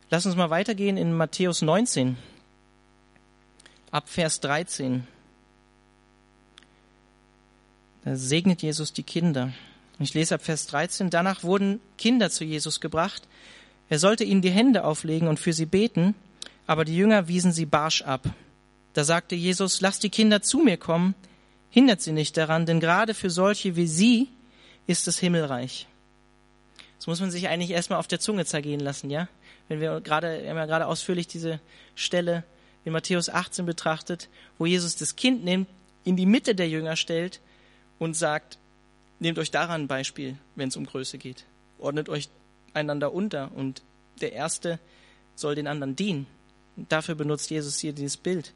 [0.09, 2.15] Lass uns mal weitergehen in Matthäus 19,
[3.91, 5.05] ab Vers 13.
[8.05, 9.51] Da segnet Jesus die Kinder.
[9.99, 11.09] Ich lese ab Vers 13.
[11.09, 13.27] Danach wurden Kinder zu Jesus gebracht,
[13.89, 16.15] er sollte ihnen die Hände auflegen und für sie beten,
[16.65, 18.29] aber die Jünger wiesen sie barsch ab.
[18.93, 21.15] Da sagte Jesus, lasst die Kinder zu mir kommen,
[21.69, 24.29] hindert sie nicht daran, denn gerade für solche wie sie
[24.87, 25.87] ist das Himmelreich.
[26.97, 29.27] Das muss man sich eigentlich erstmal auf der Zunge zergehen lassen, ja?
[29.67, 31.59] Wenn wir gerade, wir haben ja gerade ausführlich diese
[31.95, 32.43] Stelle
[32.85, 35.67] in Matthäus 18 betrachtet, wo Jesus das Kind nimmt,
[36.03, 37.41] in die Mitte der Jünger stellt
[37.99, 38.57] und sagt,
[39.19, 41.45] nehmt euch daran ein Beispiel, wenn es um Größe geht.
[41.79, 42.29] Ordnet euch
[42.73, 43.81] einander unter und
[44.21, 44.79] der Erste
[45.35, 46.27] soll den anderen dienen.
[46.77, 48.53] Und dafür benutzt Jesus hier dieses Bild.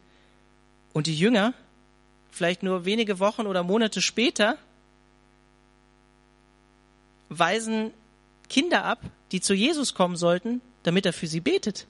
[0.94, 1.54] Und die Jünger,
[2.32, 4.58] vielleicht nur wenige Wochen oder Monate später,
[7.30, 7.92] weisen
[8.52, 9.00] Kinder ab,
[9.32, 11.88] die zu Jesus kommen sollten, damit er für sie betet.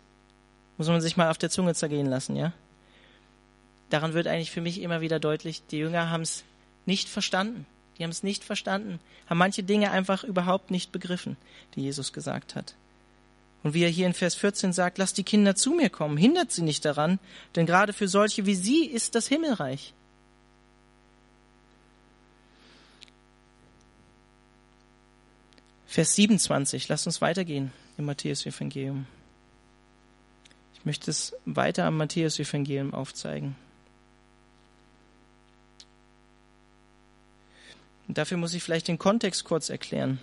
[0.77, 2.53] Muss man sich mal auf der Zunge zergehen lassen, ja?
[3.89, 6.43] Daran wird eigentlich für mich immer wieder deutlich, die Jünger haben es
[6.85, 7.65] nicht verstanden.
[7.97, 11.35] Die haben es nicht verstanden, haben manche Dinge einfach überhaupt nicht begriffen,
[11.75, 12.75] die Jesus gesagt hat.
[13.63, 16.51] Und wie er hier in Vers 14 sagt, lasst die Kinder zu mir kommen, hindert
[16.51, 17.19] sie nicht daran,
[17.55, 19.93] denn gerade für solche wie sie ist das Himmelreich.
[25.91, 29.07] Vers 27, lasst uns weitergehen im Matthäus-Evangelium.
[30.73, 33.57] Ich möchte es weiter am Matthäus-Evangelium aufzeigen.
[38.07, 40.21] Und dafür muss ich vielleicht den Kontext kurz erklären.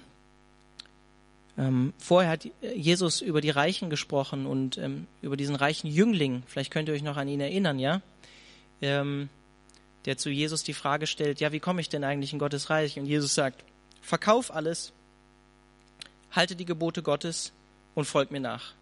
[1.59, 6.45] Ähm, vorher hat Jesus über die Reichen gesprochen und ähm, über diesen reichen Jüngling.
[6.47, 8.01] Vielleicht könnt ihr euch noch an ihn erinnern, ja?
[8.81, 9.29] Ähm,
[10.07, 12.99] der zu Jesus die Frage stellt, ja, wie komme ich denn eigentlich in Gottes Reich?
[12.99, 13.63] Und Jesus sagt,
[14.01, 14.95] verkauf alles,
[16.31, 17.53] halte die Gebote Gottes
[17.95, 18.75] und folg mir nach.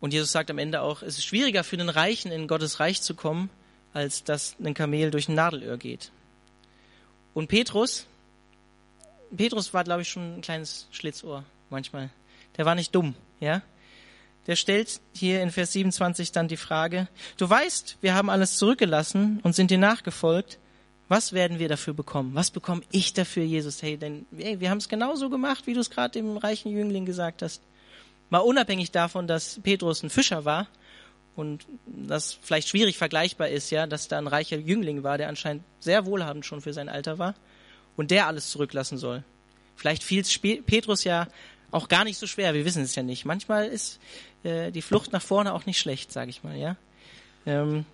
[0.00, 3.02] Und Jesus sagt am Ende auch, es ist schwieriger für den Reichen in Gottes Reich
[3.02, 3.50] zu kommen,
[3.92, 6.10] als dass ein Kamel durch ein Nadelöhr geht.
[7.34, 8.06] Und Petrus,
[9.36, 12.10] Petrus war, glaube ich, schon ein kleines Schlitzohr manchmal.
[12.56, 13.62] Der war nicht dumm, ja.
[14.46, 19.38] Der stellt hier in Vers 27 dann die Frage, du weißt, wir haben alles zurückgelassen
[19.42, 20.58] und sind dir nachgefolgt.
[21.10, 22.36] Was werden wir dafür bekommen?
[22.36, 23.82] Was bekomme ich dafür, Jesus?
[23.82, 27.04] Hey, denn hey, wir haben es genauso gemacht, wie du es gerade dem reichen Jüngling
[27.04, 27.62] gesagt hast.
[28.28, 30.68] Mal unabhängig davon, dass Petrus ein Fischer war
[31.34, 35.64] und das vielleicht schwierig vergleichbar ist, ja, dass da ein reicher Jüngling war, der anscheinend
[35.80, 37.34] sehr wohlhabend schon für sein Alter war
[37.96, 39.24] und der alles zurücklassen soll.
[39.74, 41.26] Vielleicht fiel es Petrus ja
[41.72, 43.24] auch gar nicht so schwer, wir wissen es ja nicht.
[43.24, 43.98] Manchmal ist
[44.44, 46.76] äh, die Flucht nach vorne auch nicht schlecht, sage ich mal, ja.
[47.46, 47.84] Ähm,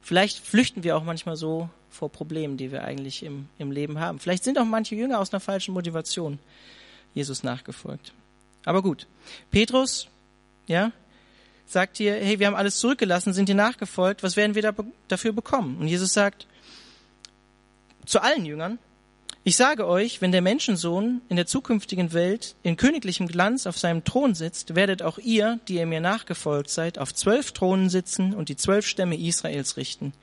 [0.00, 4.18] vielleicht flüchten wir auch manchmal so vor Problemen, die wir eigentlich im, im Leben haben.
[4.18, 6.38] Vielleicht sind auch manche Jünger aus einer falschen Motivation
[7.14, 8.12] Jesus nachgefolgt.
[8.64, 9.06] Aber gut,
[9.50, 10.08] Petrus,
[10.66, 10.92] ja,
[11.66, 14.74] sagt hier, hey, wir haben alles zurückgelassen, sind dir nachgefolgt, was werden wir da,
[15.08, 15.78] dafür bekommen?
[15.78, 16.46] Und Jesus sagt
[18.04, 18.78] zu allen Jüngern,
[19.46, 24.02] ich sage euch, wenn der Menschensohn in der zukünftigen Welt in königlichem Glanz auf seinem
[24.02, 28.48] Thron sitzt, werdet auch ihr, die ihr mir nachgefolgt seid, auf zwölf Thronen sitzen und
[28.48, 30.14] die zwölf Stämme Israels richten.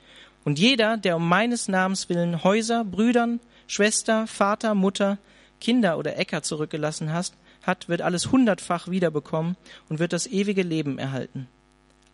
[0.44, 5.18] Und jeder, der um meines Namens willen Häuser, Brüdern, Schwester, Vater, Mutter,
[5.60, 9.56] Kinder oder Äcker zurückgelassen hast, hat, wird alles hundertfach wiederbekommen
[9.88, 11.46] und wird das ewige Leben erhalten.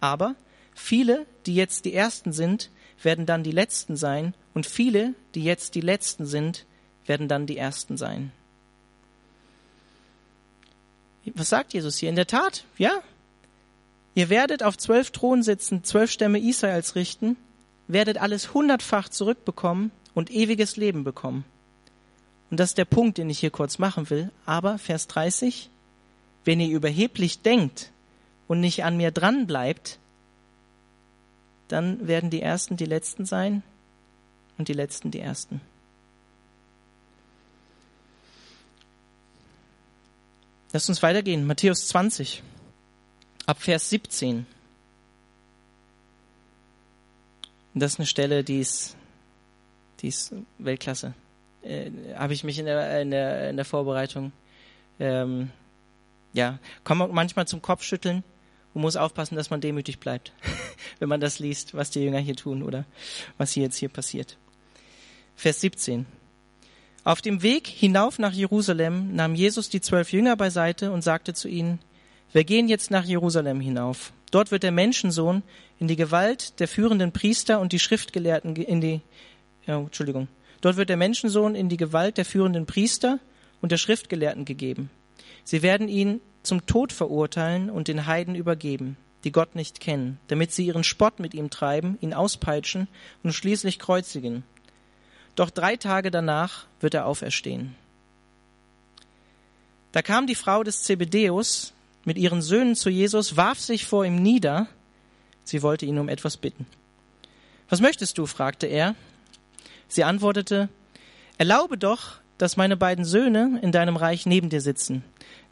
[0.01, 0.35] Aber
[0.75, 2.71] viele, die jetzt die Ersten sind,
[3.03, 6.67] werden dann die Letzten sein, und viele, die jetzt die Letzten sind,
[7.07, 8.33] werden dann die Ersten sein.
[11.35, 12.09] Was sagt Jesus hier?
[12.09, 12.91] In der Tat, ja.
[14.17, 17.37] Ihr werdet auf zwölf Thronen sitzen, zwölf Stämme Israels richten,
[17.89, 21.45] werdet alles hundertfach zurückbekommen und ewiges Leben bekommen.
[22.51, 24.31] Und das ist der Punkt, den ich hier kurz machen will.
[24.47, 25.71] Aber Vers 30,
[26.45, 27.91] wenn ihr überheblich denkt
[28.47, 29.99] und nicht an mir dran bleibt,
[31.69, 33.63] dann werden die Ersten die Letzten sein
[34.57, 35.61] und die Letzten die Ersten.
[40.73, 41.47] Lasst uns weitergehen.
[41.47, 42.43] Matthäus 20,
[43.47, 44.47] ab Vers 17.
[47.79, 48.97] Das ist eine Stelle, die ist,
[50.01, 51.15] die ist Weltklasse
[51.63, 54.33] äh, habe ich mich in der, in der, in der Vorbereitung,
[55.01, 55.51] ähm,
[56.33, 58.23] ja, kommt manchmal zum Kopfschütteln
[58.75, 60.33] und muss aufpassen, dass man demütig bleibt,
[60.99, 62.85] wenn man das liest, was die Jünger hier tun oder
[63.37, 64.37] was hier jetzt hier passiert.
[65.37, 66.07] Vers 17.
[67.05, 71.49] Auf dem Weg hinauf nach Jerusalem nahm Jesus die zwölf Jünger beiseite und sagte zu
[71.49, 71.79] ihnen,
[72.33, 74.13] wir gehen jetzt nach Jerusalem hinauf.
[74.31, 75.43] Dort wird der Menschensohn
[75.79, 79.01] in die Gewalt der führenden Priester und die Schriftgelehrten in die,
[79.67, 80.29] ja, Entschuldigung,
[80.61, 83.21] Dort wird der Menschensohn in die Gewalt der führenden Priester
[83.61, 84.91] und der Schriftgelehrten gegeben.
[85.45, 90.53] Sie werden ihn zum Tod verurteilen und den Heiden übergeben, die Gott nicht kennen, damit
[90.53, 92.89] sie ihren Spott mit ihm treiben, ihn auspeitschen
[93.23, 94.43] und schließlich kreuzigen.
[95.37, 97.75] Doch drei Tage danach wird er auferstehen.
[99.93, 101.73] Da kam die Frau des Zebedeus
[102.09, 104.67] mit ihren Söhnen zu Jesus, warf sich vor ihm nieder.
[105.45, 106.67] Sie wollte ihn um etwas bitten.
[107.69, 108.25] Was möchtest du?
[108.25, 108.95] fragte er.
[109.89, 110.71] Sie antwortete,
[111.37, 115.05] Erlaube doch, dass meine beiden Söhne in deinem Reich neben dir sitzen,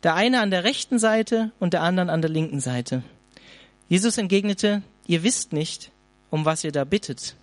[0.03, 3.03] der eine an der rechten Seite und der anderen an der linken Seite.
[3.91, 5.91] Jesus entgegnete, Ihr wisst nicht,
[6.31, 7.37] um was ihr da bittet.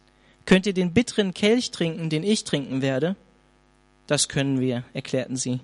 [0.45, 3.15] Könnt ihr den bitteren Kelch trinken, den ich trinken werde?
[4.07, 5.59] Das können wir, erklärten sie.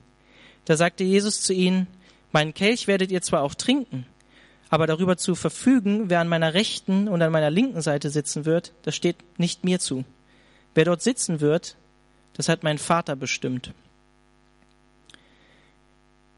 [0.65, 1.88] Da sagte Jesus zu ihnen,
[2.31, 4.05] Meinen Kelch werdet ihr zwar auch trinken,
[4.69, 8.73] aber darüber zu verfügen, wer an meiner rechten und an meiner linken Seite sitzen wird,
[8.83, 10.05] das steht nicht mir zu.
[10.75, 11.75] Wer dort sitzen wird,
[12.33, 13.73] das hat mein Vater bestimmt.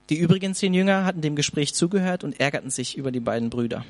[0.09, 3.85] Die übrigen zehn Jünger hatten dem Gespräch zugehört und ärgerten sich über die beiden Brüder.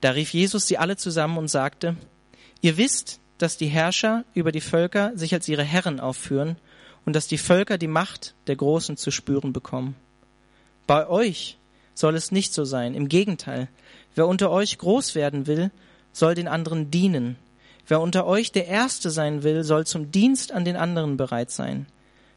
[0.00, 1.96] Da rief Jesus sie alle zusammen und sagte,
[2.60, 6.56] ihr wisst, dass die Herrscher über die Völker sich als ihre Herren aufführen
[7.04, 9.96] und dass die Völker die Macht der Großen zu spüren bekommen.
[10.86, 11.58] Bei euch
[11.94, 12.94] soll es nicht so sein.
[12.94, 13.68] Im Gegenteil,
[14.14, 15.70] wer unter euch groß werden will,
[16.12, 17.36] soll den anderen dienen.
[17.88, 21.86] Wer unter euch der Erste sein will, soll zum Dienst an den anderen bereit sein.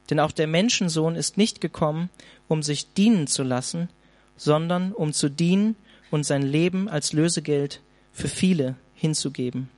[0.10, 2.10] Denn auch der Menschensohn ist nicht gekommen,
[2.48, 3.90] um sich dienen zu lassen,
[4.38, 5.76] sondern um zu dienen
[6.12, 7.82] und sein Leben als Lösegeld
[8.12, 9.70] für viele hinzugeben.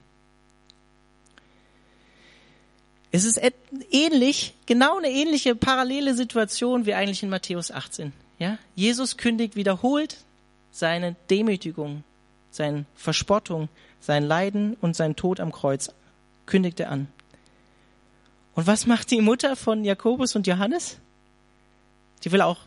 [3.11, 3.41] Es ist
[3.91, 8.13] ähnlich, genau eine ähnliche parallele Situation wie eigentlich in Matthäus 18.
[8.41, 8.57] Ja?
[8.73, 10.17] Jesus kündigt wiederholt
[10.71, 12.03] seine Demütigung,
[12.49, 15.93] seine Verspottung, sein Leiden und sein Tod am Kreuz,
[16.47, 17.07] kündigt er an.
[18.55, 20.97] Und was macht die Mutter von Jakobus und Johannes?
[22.23, 22.57] Die will auch,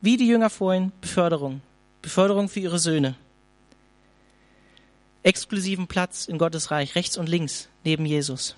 [0.00, 1.60] wie die Jünger vorhin, Beförderung.
[2.02, 3.14] Beförderung für ihre Söhne.
[5.22, 8.56] Exklusiven Platz in Gottes Reich, rechts und links, neben Jesus.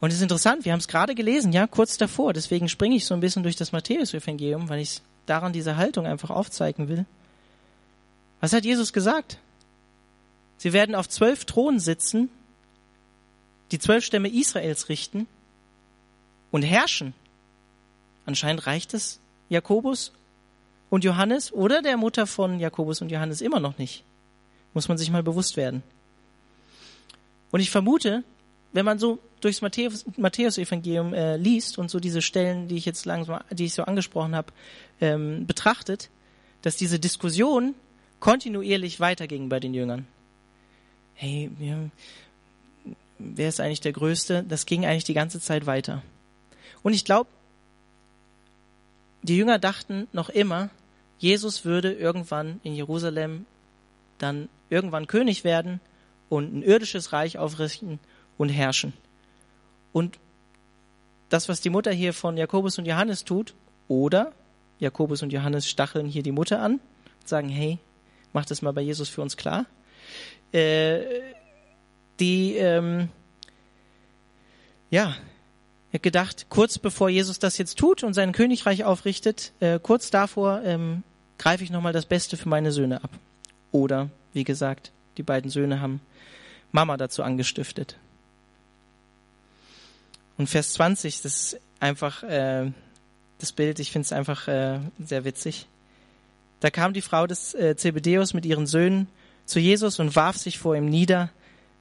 [0.00, 2.32] Und es ist interessant, wir haben es gerade gelesen, ja, kurz davor.
[2.32, 6.30] Deswegen springe ich so ein bisschen durch das Matthäus-Evangelium, weil ich daran diese Haltung einfach
[6.30, 7.04] aufzeigen will.
[8.40, 9.38] Was hat Jesus gesagt?
[10.58, 12.30] Sie werden auf zwölf Thronen sitzen,
[13.72, 15.26] die zwölf Stämme Israels richten
[16.50, 17.12] und herrschen.
[18.24, 20.12] Anscheinend reicht es Jakobus
[20.90, 24.04] und Johannes oder der Mutter von Jakobus und Johannes immer noch nicht.
[24.74, 25.82] Muss man sich mal bewusst werden.
[27.50, 28.22] Und ich vermute,
[28.72, 33.40] wenn man so durchs Matthäus-Evangelium äh, liest und so diese Stellen, die ich jetzt langsam,
[33.50, 34.52] die ich so angesprochen habe,
[35.00, 36.10] ähm, betrachtet,
[36.62, 37.74] dass diese Diskussion
[38.20, 40.06] kontinuierlich weiterging bei den Jüngern.
[41.14, 41.78] Hey, ja,
[43.18, 44.44] wer ist eigentlich der Größte?
[44.48, 46.02] Das ging eigentlich die ganze Zeit weiter.
[46.82, 47.28] Und ich glaube,
[49.22, 50.70] die Jünger dachten noch immer,
[51.18, 53.46] Jesus würde irgendwann in Jerusalem
[54.18, 55.80] dann irgendwann König werden
[56.28, 57.98] und ein irdisches Reich aufrichten
[58.36, 58.92] und herrschen.
[59.92, 60.18] Und
[61.28, 63.54] das, was die Mutter hier von Jakobus und Johannes tut,
[63.88, 64.32] oder
[64.78, 67.78] Jakobus und Johannes stacheln hier die Mutter an und sagen, hey,
[68.32, 69.66] mach das mal bei Jesus für uns klar.
[70.52, 71.00] Äh,
[72.20, 73.08] die, ähm,
[74.90, 75.14] ja,
[75.92, 81.02] gedacht, kurz bevor Jesus das jetzt tut und sein Königreich aufrichtet, äh, kurz davor ähm,
[81.38, 83.10] greife ich nochmal das Beste für meine Söhne ab.
[83.72, 86.00] Oder, wie gesagt, die beiden Söhne haben
[86.72, 87.96] Mama dazu angestiftet.
[90.38, 92.70] Und Vers 20, das ist einfach äh,
[93.38, 95.66] das Bild, ich finde es einfach äh, sehr witzig.
[96.60, 99.08] Da kam die Frau des äh, Zebedeus mit ihren Söhnen
[99.44, 101.30] zu Jesus und warf sich vor ihm nieder.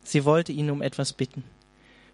[0.04, 1.44] Sie wollte ihn um etwas bitten.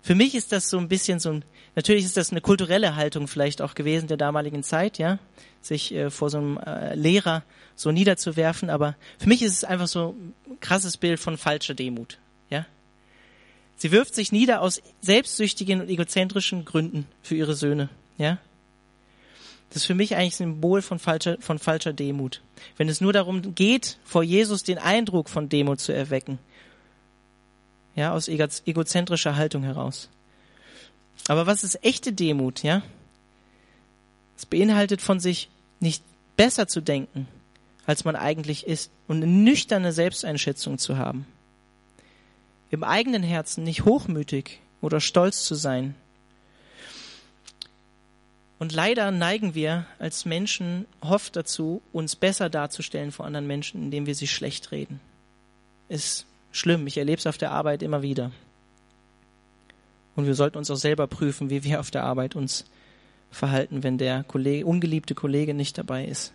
[0.01, 3.27] Für mich ist das so ein bisschen so ein, natürlich ist das eine kulturelle Haltung
[3.29, 5.19] vielleicht auch gewesen der damaligen Zeit, ja,
[5.61, 7.43] sich äh, vor so einem äh, Lehrer
[7.75, 12.19] so niederzuwerfen, aber für mich ist es einfach so ein krasses Bild von falscher Demut.
[13.77, 18.37] Sie wirft sich nieder aus selbstsüchtigen und egozentrischen Gründen für ihre Söhne, ja.
[19.69, 22.41] Das ist für mich eigentlich ein Symbol von falscher, von falscher Demut.
[22.77, 26.37] Wenn es nur darum geht, vor Jesus den Eindruck von Demut zu erwecken.
[27.95, 30.09] Ja, aus egozentrischer Haltung heraus.
[31.27, 32.83] Aber was ist echte Demut, ja?
[34.37, 36.03] Es beinhaltet von sich nicht
[36.37, 37.27] besser zu denken,
[37.87, 41.25] als man eigentlich ist und eine nüchterne Selbsteinschätzung zu haben
[42.73, 45.93] im eigenen Herzen nicht hochmütig oder stolz zu sein.
[48.57, 54.07] Und leider neigen wir als Menschen oft dazu, uns besser darzustellen vor anderen Menschen, indem
[54.07, 54.99] wir sie schlecht reden.
[55.87, 56.87] Ist schlimm.
[56.87, 58.31] Ich erlebe es auf der Arbeit immer wieder.
[60.15, 62.65] Und wir sollten uns auch selber prüfen, wie wir auf der Arbeit uns
[63.29, 66.33] verhalten, wenn der Kollege, ungeliebte Kollege nicht dabei ist.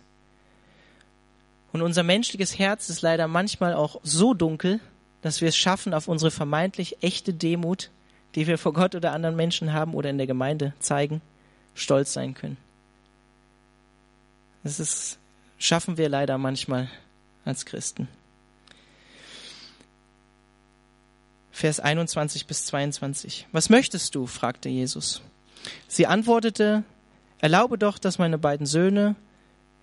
[1.73, 4.79] Und unser menschliches Herz ist leider manchmal auch so dunkel,
[5.21, 7.89] dass wir es schaffen, auf unsere vermeintlich echte Demut,
[8.35, 11.21] die wir vor Gott oder anderen Menschen haben oder in der Gemeinde zeigen,
[11.73, 12.57] stolz sein können.
[14.63, 15.17] Das ist,
[15.57, 16.89] schaffen wir leider manchmal
[17.45, 18.07] als Christen.
[21.51, 23.47] Vers 21 bis 22.
[23.51, 24.27] Was möchtest du?
[24.27, 25.21] fragte Jesus.
[25.87, 26.83] Sie antwortete,
[27.39, 29.15] erlaube doch, dass meine beiden Söhne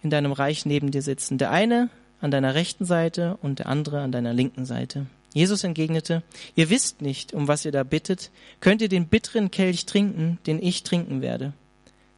[0.02, 1.36] in deinem Reich neben dir sitzen.
[1.36, 5.06] Der eine an deiner rechten Seite und der andere an deiner linken Seite.
[5.36, 6.22] Jesus entgegnete,
[6.54, 8.30] ihr wisst nicht, um was ihr da bittet.
[8.60, 11.52] Könnt ihr den bitteren Kelch trinken, den ich trinken werde?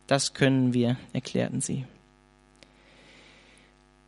[0.07, 1.85] Das können wir, erklärten sie.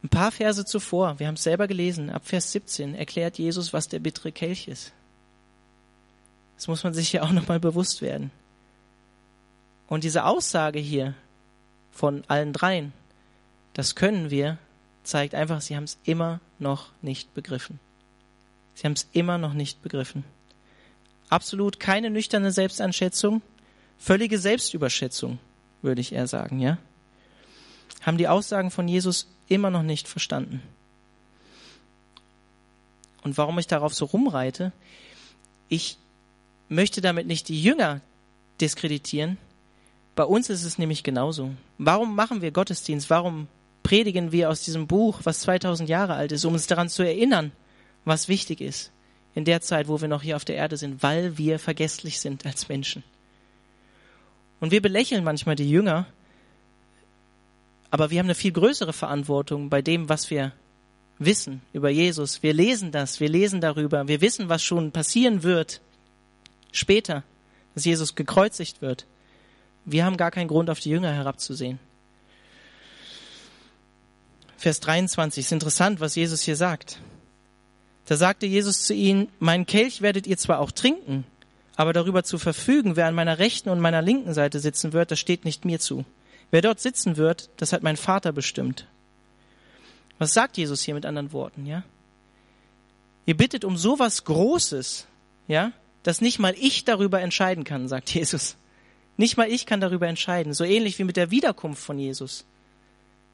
[0.05, 3.89] Ein paar Verse zuvor, wir haben es selber gelesen, ab Vers 17 erklärt Jesus, was
[3.89, 4.93] der bittere Kelch ist.
[6.55, 8.31] Das muss man sich ja auch nochmal bewusst werden.
[9.89, 11.17] Und diese Aussage hier
[11.91, 12.93] von allen dreien,
[13.75, 14.59] das können wir,
[15.03, 17.81] zeigt einfach, sie haben es immer noch nicht begriffen.
[18.75, 20.25] Sie haben es immer noch nicht begriffen.
[21.29, 23.43] Absolut keine nüchterne Selbstanschätzung,
[23.99, 25.39] völlige Selbstüberschätzung,
[25.83, 26.79] würde ich eher sagen, ja.
[28.03, 30.63] haben die Aussagen von Jesus immer noch nicht verstanden.
[33.23, 34.73] Und warum ich darauf so rumreite,
[35.69, 35.99] ich
[36.69, 38.01] möchte damit nicht die Jünger
[38.61, 39.39] diskreditieren.
[40.17, 41.51] Bei uns ist es nämlich genauso.
[41.79, 43.11] Warum machen wir Gottesdienst?
[43.11, 43.49] Warum
[43.83, 47.53] predigen wir aus diesem Buch, was 2000 Jahre alt ist, um uns daran zu erinnern,
[48.05, 48.93] was wichtig ist
[49.35, 52.47] in der Zeit, wo wir noch hier auf der Erde sind, weil wir vergesslich sind
[52.47, 53.05] als Menschen.
[54.59, 56.07] Und wir belächeln manchmal die Jünger,
[57.91, 60.53] aber wir haben eine viel größere Verantwortung bei dem, was wir
[61.19, 62.43] wissen über Jesus.
[62.43, 65.81] Wir lesen das, wir lesen darüber, wir wissen, was schon passieren wird
[66.73, 67.25] später,
[67.75, 69.07] dass Jesus gekreuzigt wird.
[69.85, 71.79] Wir haben gar keinen Grund, auf die Jünger herabzusehen.
[74.57, 77.01] Vers 23 ist interessant, was Jesus hier sagt.
[78.07, 81.25] Da sagte Jesus zu ihnen, mein Kelch werdet ihr zwar auch trinken,
[81.77, 85.19] aber darüber zu verfügen, wer an meiner rechten und meiner linken Seite sitzen wird, das
[85.19, 86.05] steht nicht mir zu.
[86.51, 88.87] Wer dort sitzen wird, das hat mein Vater bestimmt.
[90.19, 91.85] Was sagt Jesus hier mit anderen Worten, ja?
[93.27, 95.07] Ihr bittet um sowas Großes,
[95.47, 95.73] ja,
[96.03, 98.57] dass nicht mal ich darüber entscheiden kann, sagt Jesus.
[99.17, 100.55] Nicht mal ich kann darüber entscheiden.
[100.55, 102.45] So ähnlich wie mit der Wiederkunft von Jesus,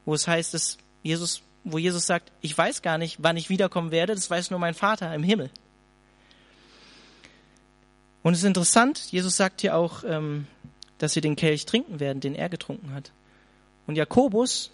[0.05, 3.91] wo es heißt, dass Jesus, wo Jesus sagt, ich weiß gar nicht, wann ich wiederkommen
[3.91, 5.51] werde, das weiß nur mein Vater im Himmel.
[8.23, 10.47] Und es ist interessant, Jesus sagt hier auch, ähm,
[10.99, 13.11] dass sie den Kelch trinken werden, den er getrunken hat.
[13.87, 14.71] Und Jakobus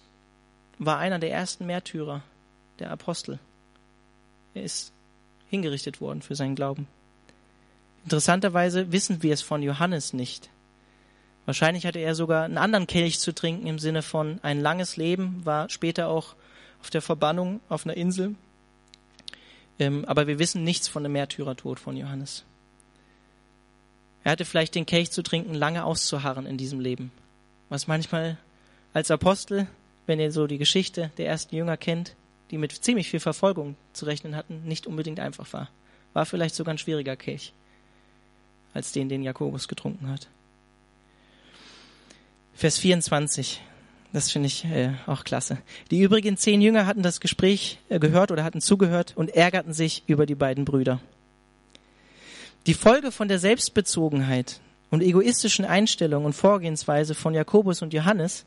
[0.77, 2.21] war einer der ersten Märtyrer
[2.79, 3.39] der Apostel.
[4.53, 4.91] Er ist
[5.49, 6.87] hingerichtet worden für seinen Glauben.
[8.03, 10.49] Interessanterweise wissen wir es von Johannes nicht.
[11.45, 15.43] Wahrscheinlich hatte er sogar einen anderen Kelch zu trinken im Sinne von ein langes Leben,
[15.43, 16.35] war später auch
[16.83, 18.35] auf der Verbannung auf einer Insel.
[19.79, 22.43] Ähm, aber wir wissen nichts von dem Märtyrertod von Johannes.
[24.25, 27.13] Er hatte vielleicht den Kelch zu trinken, lange auszuharren in diesem Leben.
[27.69, 28.37] Was manchmal
[28.91, 29.67] als Apostel,
[30.07, 32.17] wenn ihr so die Geschichte der ersten Jünger kennt,
[32.51, 35.69] die mit ziemlich viel Verfolgung zu rechnen hatten, nicht unbedingt einfach war.
[36.11, 37.53] War vielleicht sogar ein schwieriger Kelch
[38.73, 40.27] als den, den Jakobus getrunken hat.
[42.53, 43.61] Vers 24.
[44.13, 45.57] Das finde ich äh, auch klasse.
[45.89, 50.03] Die übrigen zehn Jünger hatten das Gespräch äh, gehört oder hatten zugehört und ärgerten sich
[50.05, 50.99] über die beiden Brüder.
[52.67, 54.61] Die Folge von der Selbstbezogenheit
[54.91, 58.45] und egoistischen Einstellung und Vorgehensweise von Jakobus und Johannes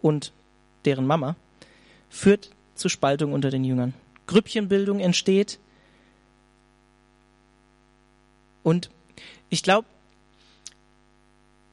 [0.00, 0.32] und
[0.86, 1.36] deren Mama
[2.08, 3.92] führt zu Spaltung unter den Jüngern.
[4.26, 5.58] Grüppchenbildung entsteht
[8.62, 8.88] und
[9.50, 9.86] ich glaube,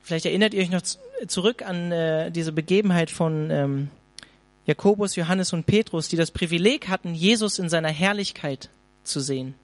[0.04, 0.84] vielleicht erinnert ihr euch noch
[1.28, 3.90] zurück an äh, diese Begebenheit von ähm,
[4.66, 8.70] Jakobus, Johannes und Petrus, die das Privileg hatten, Jesus in seiner Herrlichkeit
[9.04, 9.56] zu sehen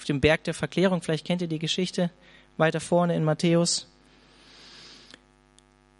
[0.00, 1.02] auf dem Berg der Verklärung.
[1.02, 2.10] Vielleicht kennt ihr die Geschichte
[2.56, 3.86] weiter vorne in Matthäus.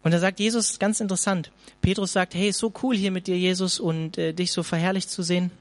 [0.01, 1.51] Und da sagt Jesus ganz interessant.
[1.81, 5.11] Petrus sagt, hey, ist so cool hier mit dir, Jesus, und äh, dich so verherrlicht
[5.11, 5.51] zu sehen.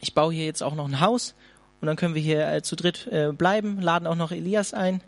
[0.00, 1.34] Ich baue hier jetzt auch noch ein Haus
[1.80, 5.00] und dann können wir hier äh, zu dritt äh, bleiben, laden auch noch Elias ein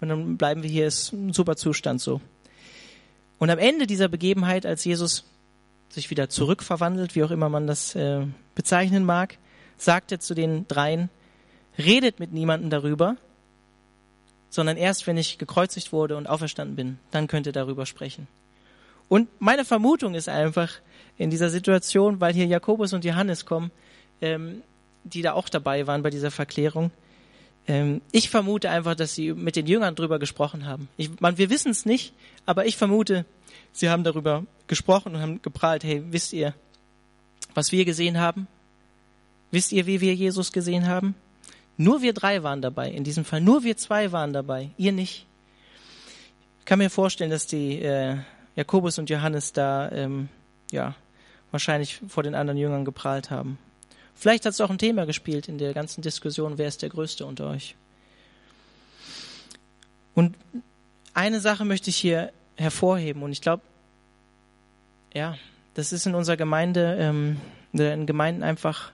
[0.00, 2.20] und dann bleiben wir hier, ist ein super Zustand so.
[3.38, 5.24] Und am Ende dieser Begebenheit, als Jesus
[5.88, 9.38] sich wieder zurückverwandelt, wie auch immer man das äh, bezeichnen mag,
[9.76, 11.10] sagt er zu den dreien,
[11.78, 13.16] redet mit niemandem darüber,
[14.50, 18.28] sondern erst, wenn ich gekreuzigt wurde und auferstanden bin, dann könnt ihr darüber sprechen.
[19.08, 20.72] Und meine Vermutung ist einfach
[21.18, 23.70] in dieser Situation, weil hier Jakobus und Johannes kommen,
[24.20, 24.62] ähm,
[25.02, 26.90] die da auch dabei waren bei dieser Verklärung,
[27.66, 30.88] ähm, ich vermute einfach, dass sie mit den Jüngern darüber gesprochen haben.
[30.96, 32.12] Ich, man, wir wissen es nicht,
[32.46, 33.24] aber ich vermute,
[33.72, 36.54] sie haben darüber gesprochen und haben geprahlt, hey, wisst ihr,
[37.54, 38.46] was wir gesehen haben?
[39.50, 41.14] Wisst ihr, wie wir Jesus gesehen haben?
[41.76, 43.40] Nur wir drei waren dabei, in diesem Fall.
[43.40, 45.26] Nur wir zwei waren dabei, ihr nicht.
[46.60, 48.16] Ich kann mir vorstellen, dass die äh,
[48.56, 50.28] Jakobus und Johannes da ähm,
[50.70, 50.94] ja
[51.50, 53.58] wahrscheinlich vor den anderen Jüngern geprahlt haben.
[54.14, 57.26] Vielleicht hat es auch ein Thema gespielt in der ganzen Diskussion, wer ist der Größte
[57.26, 57.74] unter euch.
[60.14, 60.36] Und
[61.12, 63.62] eine Sache möchte ich hier hervorheben und ich glaube,
[65.12, 65.36] ja,
[65.74, 67.40] das ist in unserer Gemeinde, ähm,
[67.72, 68.92] in Gemeinden einfach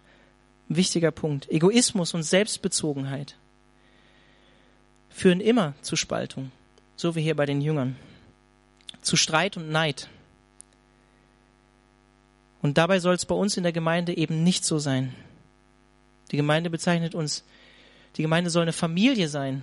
[0.68, 1.50] ein wichtiger Punkt.
[1.50, 3.36] Egoismus und Selbstbezogenheit
[5.10, 6.50] führen immer zu Spaltung,
[6.96, 7.96] so wie hier bei den Jüngern,
[9.02, 10.08] zu Streit und Neid.
[12.62, 15.14] Und dabei soll es bei uns in der Gemeinde eben nicht so sein.
[16.30, 17.44] Die Gemeinde bezeichnet uns,
[18.16, 19.62] die Gemeinde soll eine Familie sein.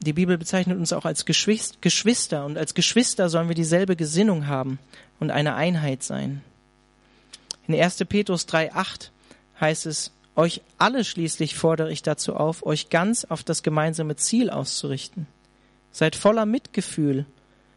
[0.00, 4.78] Die Bibel bezeichnet uns auch als Geschwister und als Geschwister sollen wir dieselbe Gesinnung haben
[5.20, 6.42] und eine Einheit sein.
[7.66, 8.04] In 1.
[8.08, 9.10] Petrus 3,8
[9.60, 14.50] heißt es, euch alle schließlich fordere ich dazu auf, euch ganz auf das gemeinsame Ziel
[14.50, 15.26] auszurichten.
[15.92, 17.24] Seid voller Mitgefühl,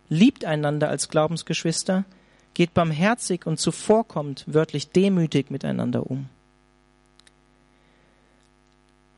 [0.09, 2.03] liebt einander als Glaubensgeschwister,
[2.57, 6.27] Geht barmherzig und zuvorkommt, wörtlich demütig miteinander um.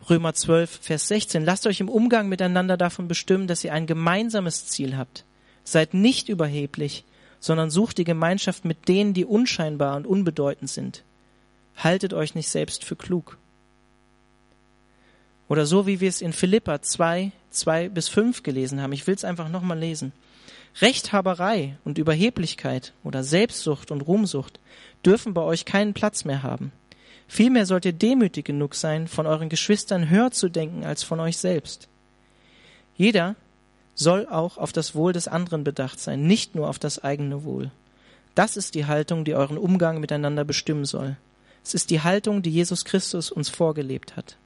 [0.10, 1.46] Römer 12, Vers 16.
[1.46, 5.24] Lasst euch im Umgang miteinander davon bestimmen, dass ihr ein gemeinsames Ziel habt.
[5.64, 7.06] Seid nicht überheblich,
[7.40, 11.06] sondern sucht die Gemeinschaft mit denen, die unscheinbar und unbedeutend sind.
[11.78, 13.38] Haltet euch nicht selbst für klug.
[15.48, 18.92] Oder so wie wir es in Philippa 2, 2 bis 5 gelesen haben.
[18.92, 20.12] Ich will es einfach nochmal lesen.
[20.82, 24.60] Rechthaberei und Überheblichkeit oder Selbstsucht und Ruhmsucht
[25.06, 26.72] dürfen bei euch keinen Platz mehr haben.
[27.28, 31.38] Vielmehr sollt ihr demütig genug sein, von euren Geschwistern höher zu denken als von euch
[31.38, 31.88] selbst.
[32.98, 33.36] Jeder
[33.94, 37.72] soll auch auf das Wohl des anderen bedacht sein, nicht nur auf das eigene Wohl.
[38.34, 41.18] Das ist die Haltung, die euren Umgang miteinander bestimmen soll.
[41.64, 44.38] Es ist die Haltung, die Jesus Christus uns vorgelebt hat.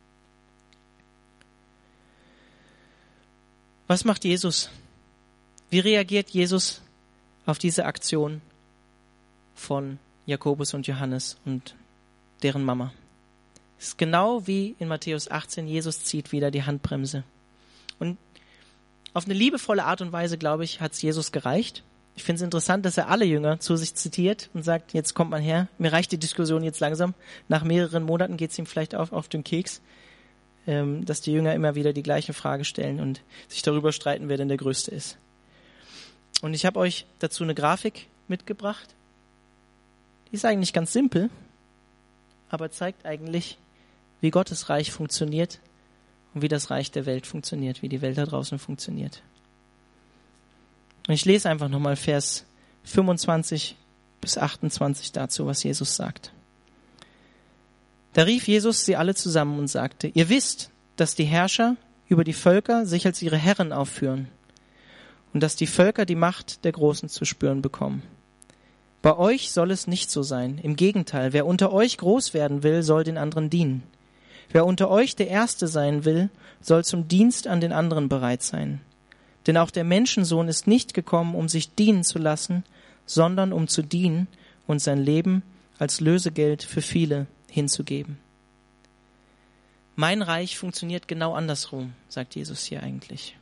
[3.87, 4.69] Was macht Jesus?
[5.73, 6.83] Wie reagiert Jesus
[7.47, 8.43] auf diese Aktion
[9.55, 9.97] von
[10.27, 11.73] Jakobus und Johannes und
[12.43, 12.93] deren Mama?
[13.79, 17.23] Es ist genau wie in Matthäus 18, Jesus zieht wieder die Handbremse.
[17.97, 18.19] Und
[19.15, 21.81] auf eine liebevolle Art und Weise, glaube ich, hat es Jesus gereicht.
[22.15, 25.31] Ich finde es interessant, dass er alle Jünger zu sich zitiert und sagt, jetzt kommt
[25.31, 27.15] man her, mir reicht die Diskussion jetzt langsam.
[27.47, 29.81] Nach mehreren Monaten geht es ihm vielleicht auf, auf den Keks,
[30.67, 34.37] ähm, dass die Jünger immer wieder die gleiche Frage stellen und sich darüber streiten, wer
[34.37, 35.17] denn der Größte ist.
[36.43, 38.95] Und ich habe euch dazu eine Grafik mitgebracht.
[40.29, 41.29] Die ist eigentlich ganz simpel,
[42.49, 43.57] aber zeigt eigentlich,
[44.19, 45.61] wie Gottes Reich funktioniert
[46.33, 49.23] und wie das Reich der Welt funktioniert, wie die Welt da draußen funktioniert.
[51.07, 52.43] Und ich lese einfach nochmal Vers
[52.83, 53.77] 25
[54.19, 56.33] bis 28 dazu, was Jesus sagt.
[58.11, 61.77] Da rief Jesus sie alle zusammen und sagte, ihr wisst, dass die Herrscher
[62.09, 64.27] über die Völker sich als ihre Herren aufführen
[65.33, 68.03] und dass die Völker die Macht der Großen zu spüren bekommen.
[69.01, 70.59] Bei euch soll es nicht so sein.
[70.63, 73.83] Im Gegenteil, wer unter euch groß werden will, soll den anderen dienen.
[74.51, 76.29] Wer unter euch der Erste sein will,
[76.61, 78.79] soll zum Dienst an den anderen bereit sein.
[79.45, 82.63] Denn auch der Menschensohn ist nicht gekommen, um sich dienen zu lassen,
[83.05, 84.27] sondern um zu dienen
[84.67, 85.43] und sein Leben
[85.79, 88.19] als Lösegeld für viele hinzugeben.
[89.95, 93.35] Mein Reich funktioniert genau andersrum, sagt Jesus hier eigentlich.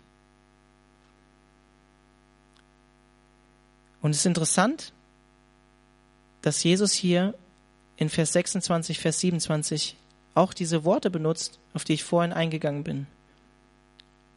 [4.02, 4.94] Und es ist interessant,
[6.42, 7.36] dass Jesus hier
[7.98, 9.96] in Vers 26, Vers 27
[10.34, 13.08] auch diese Worte benutzt, auf die ich vorhin eingegangen bin.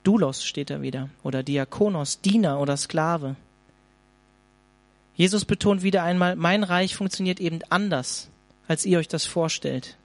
[0.02, 3.36] Doulos steht da wieder oder Diakonos, Diener oder Sklave.
[5.16, 8.28] Jesus betont wieder einmal, mein Reich funktioniert eben anders,
[8.68, 9.96] als ihr euch das vorstellt.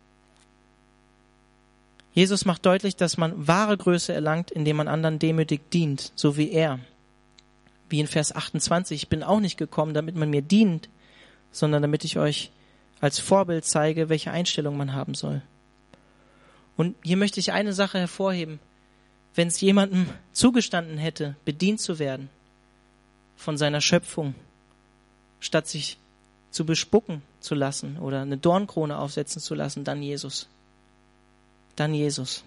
[2.13, 6.51] Jesus macht deutlich, dass man wahre Größe erlangt, indem man anderen demütig dient, so wie
[6.51, 6.79] er.
[7.89, 10.89] Wie in Vers 28, ich bin auch nicht gekommen, damit man mir dient,
[11.51, 12.51] sondern damit ich euch
[13.01, 15.41] als Vorbild zeige, welche Einstellung man haben soll.
[16.77, 18.59] Und hier möchte ich eine Sache hervorheben.
[19.35, 22.29] Wenn es jemandem zugestanden hätte, bedient zu werden
[23.35, 24.35] von seiner Schöpfung,
[25.39, 25.97] statt sich
[26.51, 30.47] zu bespucken zu lassen oder eine Dornkrone aufsetzen zu lassen, dann Jesus.
[31.75, 32.43] Dann Jesus.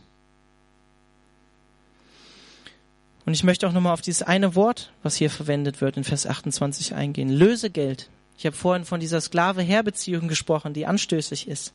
[3.25, 6.27] Und ich möchte auch nochmal auf dieses eine Wort, was hier verwendet wird in Vers
[6.27, 7.31] 28 eingehen.
[7.31, 8.09] Lösegeld.
[8.37, 11.73] Ich habe vorhin von dieser Sklave-Herr-Beziehung gesprochen, die anstößig ist.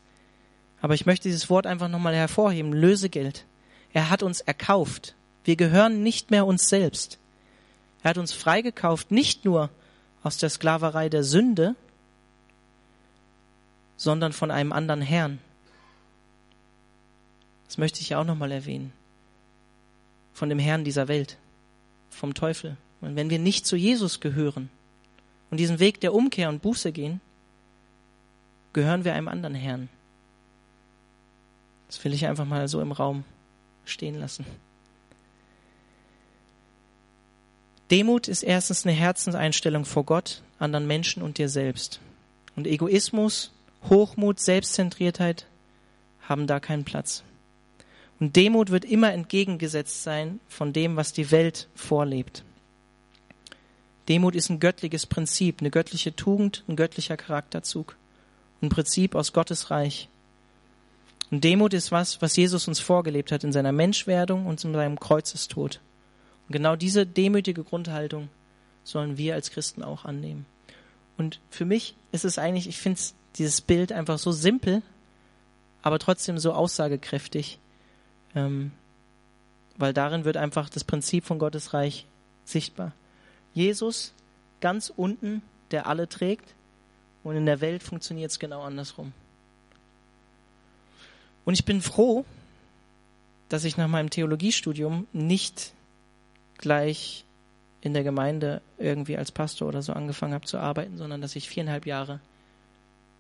[0.82, 2.74] Aber ich möchte dieses Wort einfach nochmal hervorheben.
[2.74, 3.45] Lösegeld.
[3.93, 5.16] Er hat uns erkauft.
[5.43, 7.20] Wir gehören nicht mehr uns selbst.
[8.04, 9.70] Er hat uns freigekauft, nicht nur
[10.24, 11.76] aus der Sklaverei der Sünde,
[13.95, 15.39] sondern von einem anderen Herrn.
[17.68, 18.93] Das möchte ich ja auch nochmal erwähnen.
[20.38, 21.39] Von dem Herrn dieser Welt,
[22.11, 22.77] vom Teufel.
[23.01, 24.69] Und wenn wir nicht zu Jesus gehören
[25.49, 27.21] und diesen Weg der Umkehr und Buße gehen,
[28.71, 29.89] gehören wir einem anderen Herrn.
[31.88, 33.23] Das will ich einfach mal so im Raum
[33.83, 34.45] stehen lassen.
[37.89, 41.99] Demut ist erstens eine Herzenseinstellung vor Gott, anderen Menschen und dir selbst.
[42.55, 43.51] Und Egoismus,
[43.89, 45.47] Hochmut, Selbstzentriertheit
[46.21, 47.23] haben da keinen Platz.
[48.20, 52.43] Und Demut wird immer entgegengesetzt sein von dem, was die Welt vorlebt.
[54.09, 57.95] Demut ist ein göttliches Prinzip, eine göttliche Tugend, ein göttlicher Charakterzug.
[58.61, 60.09] Ein Prinzip aus Gottes Reich.
[61.30, 64.99] Und Demut ist was, was Jesus uns vorgelebt hat in seiner Menschwerdung und in seinem
[64.99, 65.82] Kreuzestod.
[66.47, 68.30] Und genau diese demütige Grundhaltung
[68.84, 70.45] sollen wir als Christen auch annehmen.
[71.18, 73.01] Und für mich ist es eigentlich, ich finde
[73.36, 74.82] dieses Bild einfach so simpel,
[75.82, 77.59] aber trotzdem so aussagekräftig,
[78.36, 78.71] ähm,
[79.78, 82.05] weil darin wird einfach das Prinzip von Gottes Reich
[82.45, 82.93] sichtbar.
[83.53, 84.13] Jesus
[84.61, 86.53] ganz unten, der alle trägt,
[87.23, 89.11] Und in der Welt funktioniert es genau andersrum.
[91.43, 92.23] Und ich bin froh,
[93.49, 95.73] dass ich nach meinem Theologiestudium nicht
[96.57, 97.25] gleich
[97.82, 101.49] in der Gemeinde irgendwie als Pastor oder so angefangen habe zu arbeiten, sondern dass ich
[101.49, 102.21] viereinhalb Jahre,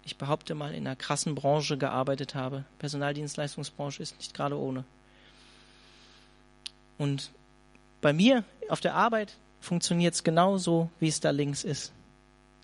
[0.05, 2.63] ich behaupte mal, in einer krassen Branche gearbeitet habe.
[2.79, 4.85] Personaldienstleistungsbranche ist nicht gerade ohne.
[6.97, 7.31] Und
[8.01, 11.91] bei mir auf der Arbeit funktioniert es genauso, wie es da links ist.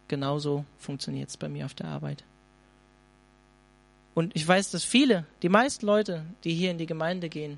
[0.08, 2.24] Genauso funktioniert es bei mir auf der Arbeit.
[4.14, 7.58] Und ich weiß, dass viele, die meisten Leute, die hier in die Gemeinde gehen,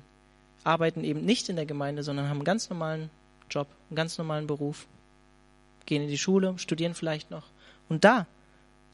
[0.64, 3.10] arbeiten eben nicht in der Gemeinde, sondern haben einen ganz normalen
[3.50, 4.86] Job, einen ganz normalen Beruf,
[5.84, 7.44] gehen in die Schule, studieren vielleicht noch.
[7.88, 8.26] Und da,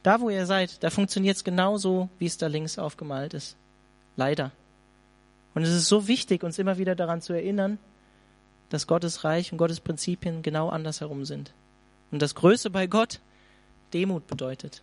[0.02, 3.56] da wo ihr seid, da funktioniert es genauso, wie es da links aufgemalt ist.
[4.16, 4.50] Leider.
[5.54, 7.78] Und es ist so wichtig, uns immer wieder daran zu erinnern,
[8.70, 11.52] dass Gottes Reich und Gottes Prinzipien genau andersherum sind.
[12.10, 13.20] Und das Größe bei Gott
[13.92, 14.82] Demut bedeutet.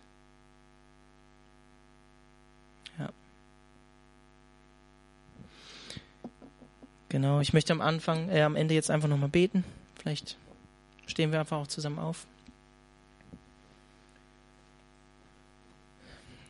[2.98, 3.10] Ja.
[7.08, 9.64] Genau, ich möchte am Anfang, äh, am Ende jetzt einfach nochmal beten.
[9.96, 10.36] Vielleicht
[11.06, 12.26] stehen wir einfach auch zusammen auf.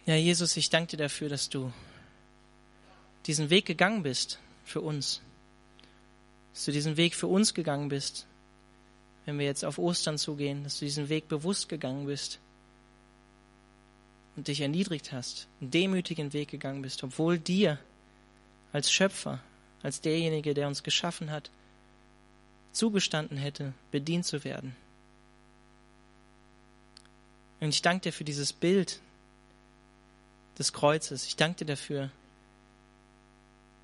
[0.04, 1.72] Ja, Jesus, ich danke dir dafür, dass du
[3.26, 5.20] diesen Weg gegangen bist für uns.
[6.54, 8.26] Dass du diesen Weg für uns gegangen bist.
[9.26, 12.38] Wenn wir jetzt auf Ostern zugehen, dass du diesen Weg bewusst gegangen bist
[14.36, 17.78] und dich erniedrigt hast, einen demütigen Weg gegangen bist, obwohl dir
[18.72, 19.40] als Schöpfer,
[19.82, 21.50] als derjenige, der uns geschaffen hat,
[22.72, 24.74] zugestanden hätte, bedient zu werden.
[27.60, 29.00] Und ich danke dir für dieses Bild
[30.58, 31.26] des Kreuzes.
[31.26, 32.10] Ich danke dir dafür,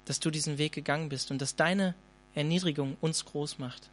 [0.07, 1.95] dass du diesen Weg gegangen bist und dass deine
[2.35, 3.91] Erniedrigung uns groß macht.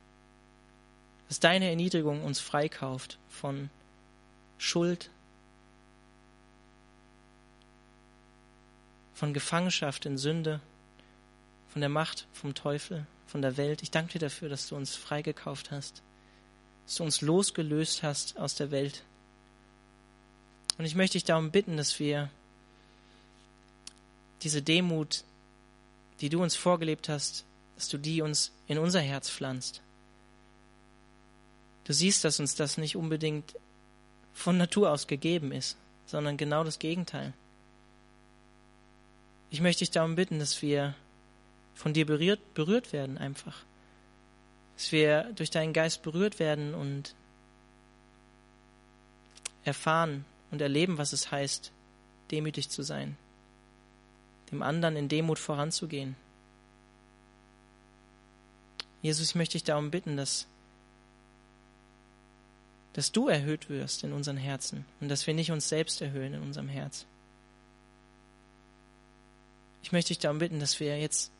[1.28, 3.70] Dass deine Erniedrigung uns freikauft von
[4.58, 5.10] Schuld,
[9.14, 10.60] von Gefangenschaft in Sünde,
[11.70, 13.82] von der Macht vom Teufel, von der Welt.
[13.82, 16.04] Ich danke dir dafür, dass du uns freigekauft hast,
[16.86, 19.04] dass du uns losgelöst hast aus der Welt.
[20.78, 22.30] Und ich möchte dich darum bitten, dass wir
[24.42, 25.24] diese Demut,
[26.24, 27.44] die du uns vorgelebt hast,
[27.76, 29.82] dass du die uns in unser Herz pflanzt.
[31.84, 33.56] Du siehst, dass uns das nicht unbedingt
[34.34, 37.34] von Natur aus gegeben ist, sondern genau das Gegenteil.
[39.50, 40.96] Ich möchte dich darum bitten, dass wir
[41.76, 43.58] von dir berührt, berührt werden einfach.
[44.78, 47.16] Dass wir durch deinen Geist berührt werden und
[49.66, 51.74] erfahren und erleben, was es heißt,
[52.32, 53.18] demütig zu sein,
[54.54, 56.16] dem anderen in Demut voranzugehen.
[59.02, 60.48] Jesus, ich möchte dich darum bitten, dass,
[62.94, 66.42] dass du erhöht wirst in unseren Herzen und dass wir nicht uns selbst erhöhen in
[66.42, 67.06] unserem Herz.
[69.82, 71.34] Ich möchte dich darum bitten, dass wir jetzt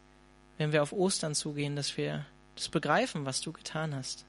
[0.58, 4.26] wenn wir auf Ostern zugehen, dass wir das begreifen, was du getan hast.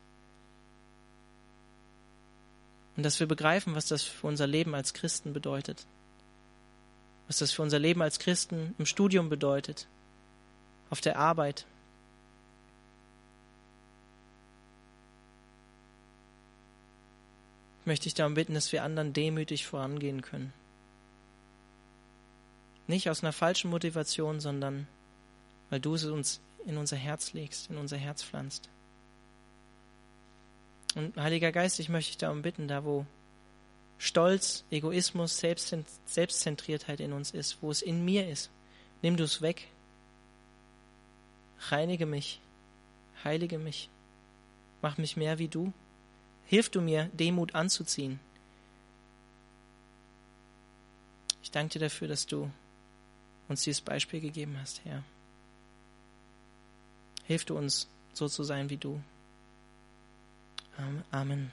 [2.96, 5.84] Und dass wir begreifen, was das für unser Leben als Christen bedeutet.
[7.26, 9.86] Was das für unser Leben als Christen im Studium bedeutet,
[10.90, 11.66] auf der Arbeit.
[17.80, 20.52] Ich möchte dich darum bitten, dass wir anderen demütig vorangehen können.
[22.86, 24.86] Nicht aus einer falschen Motivation, sondern
[25.70, 28.68] weil du es uns in unser Herz legst, in unser Herz pflanzt.
[30.94, 33.06] Und Heiliger Geist, ich möchte dich darum bitten, da wo
[33.98, 38.50] Stolz, Egoismus, Selbstzentriertheit in uns ist, wo es in mir ist,
[39.02, 39.68] nimm du es weg.
[41.68, 42.40] Reinige mich,
[43.22, 43.88] heilige mich,
[44.82, 45.72] mach mich mehr wie du.
[46.46, 48.20] Hilf du mir, Demut anzuziehen.
[51.42, 52.50] Ich danke dir dafür, dass du
[53.48, 55.02] uns dieses Beispiel gegeben hast, Herr.
[57.24, 59.00] Hilf du uns, so zu sein wie du.
[61.10, 61.50] Amen.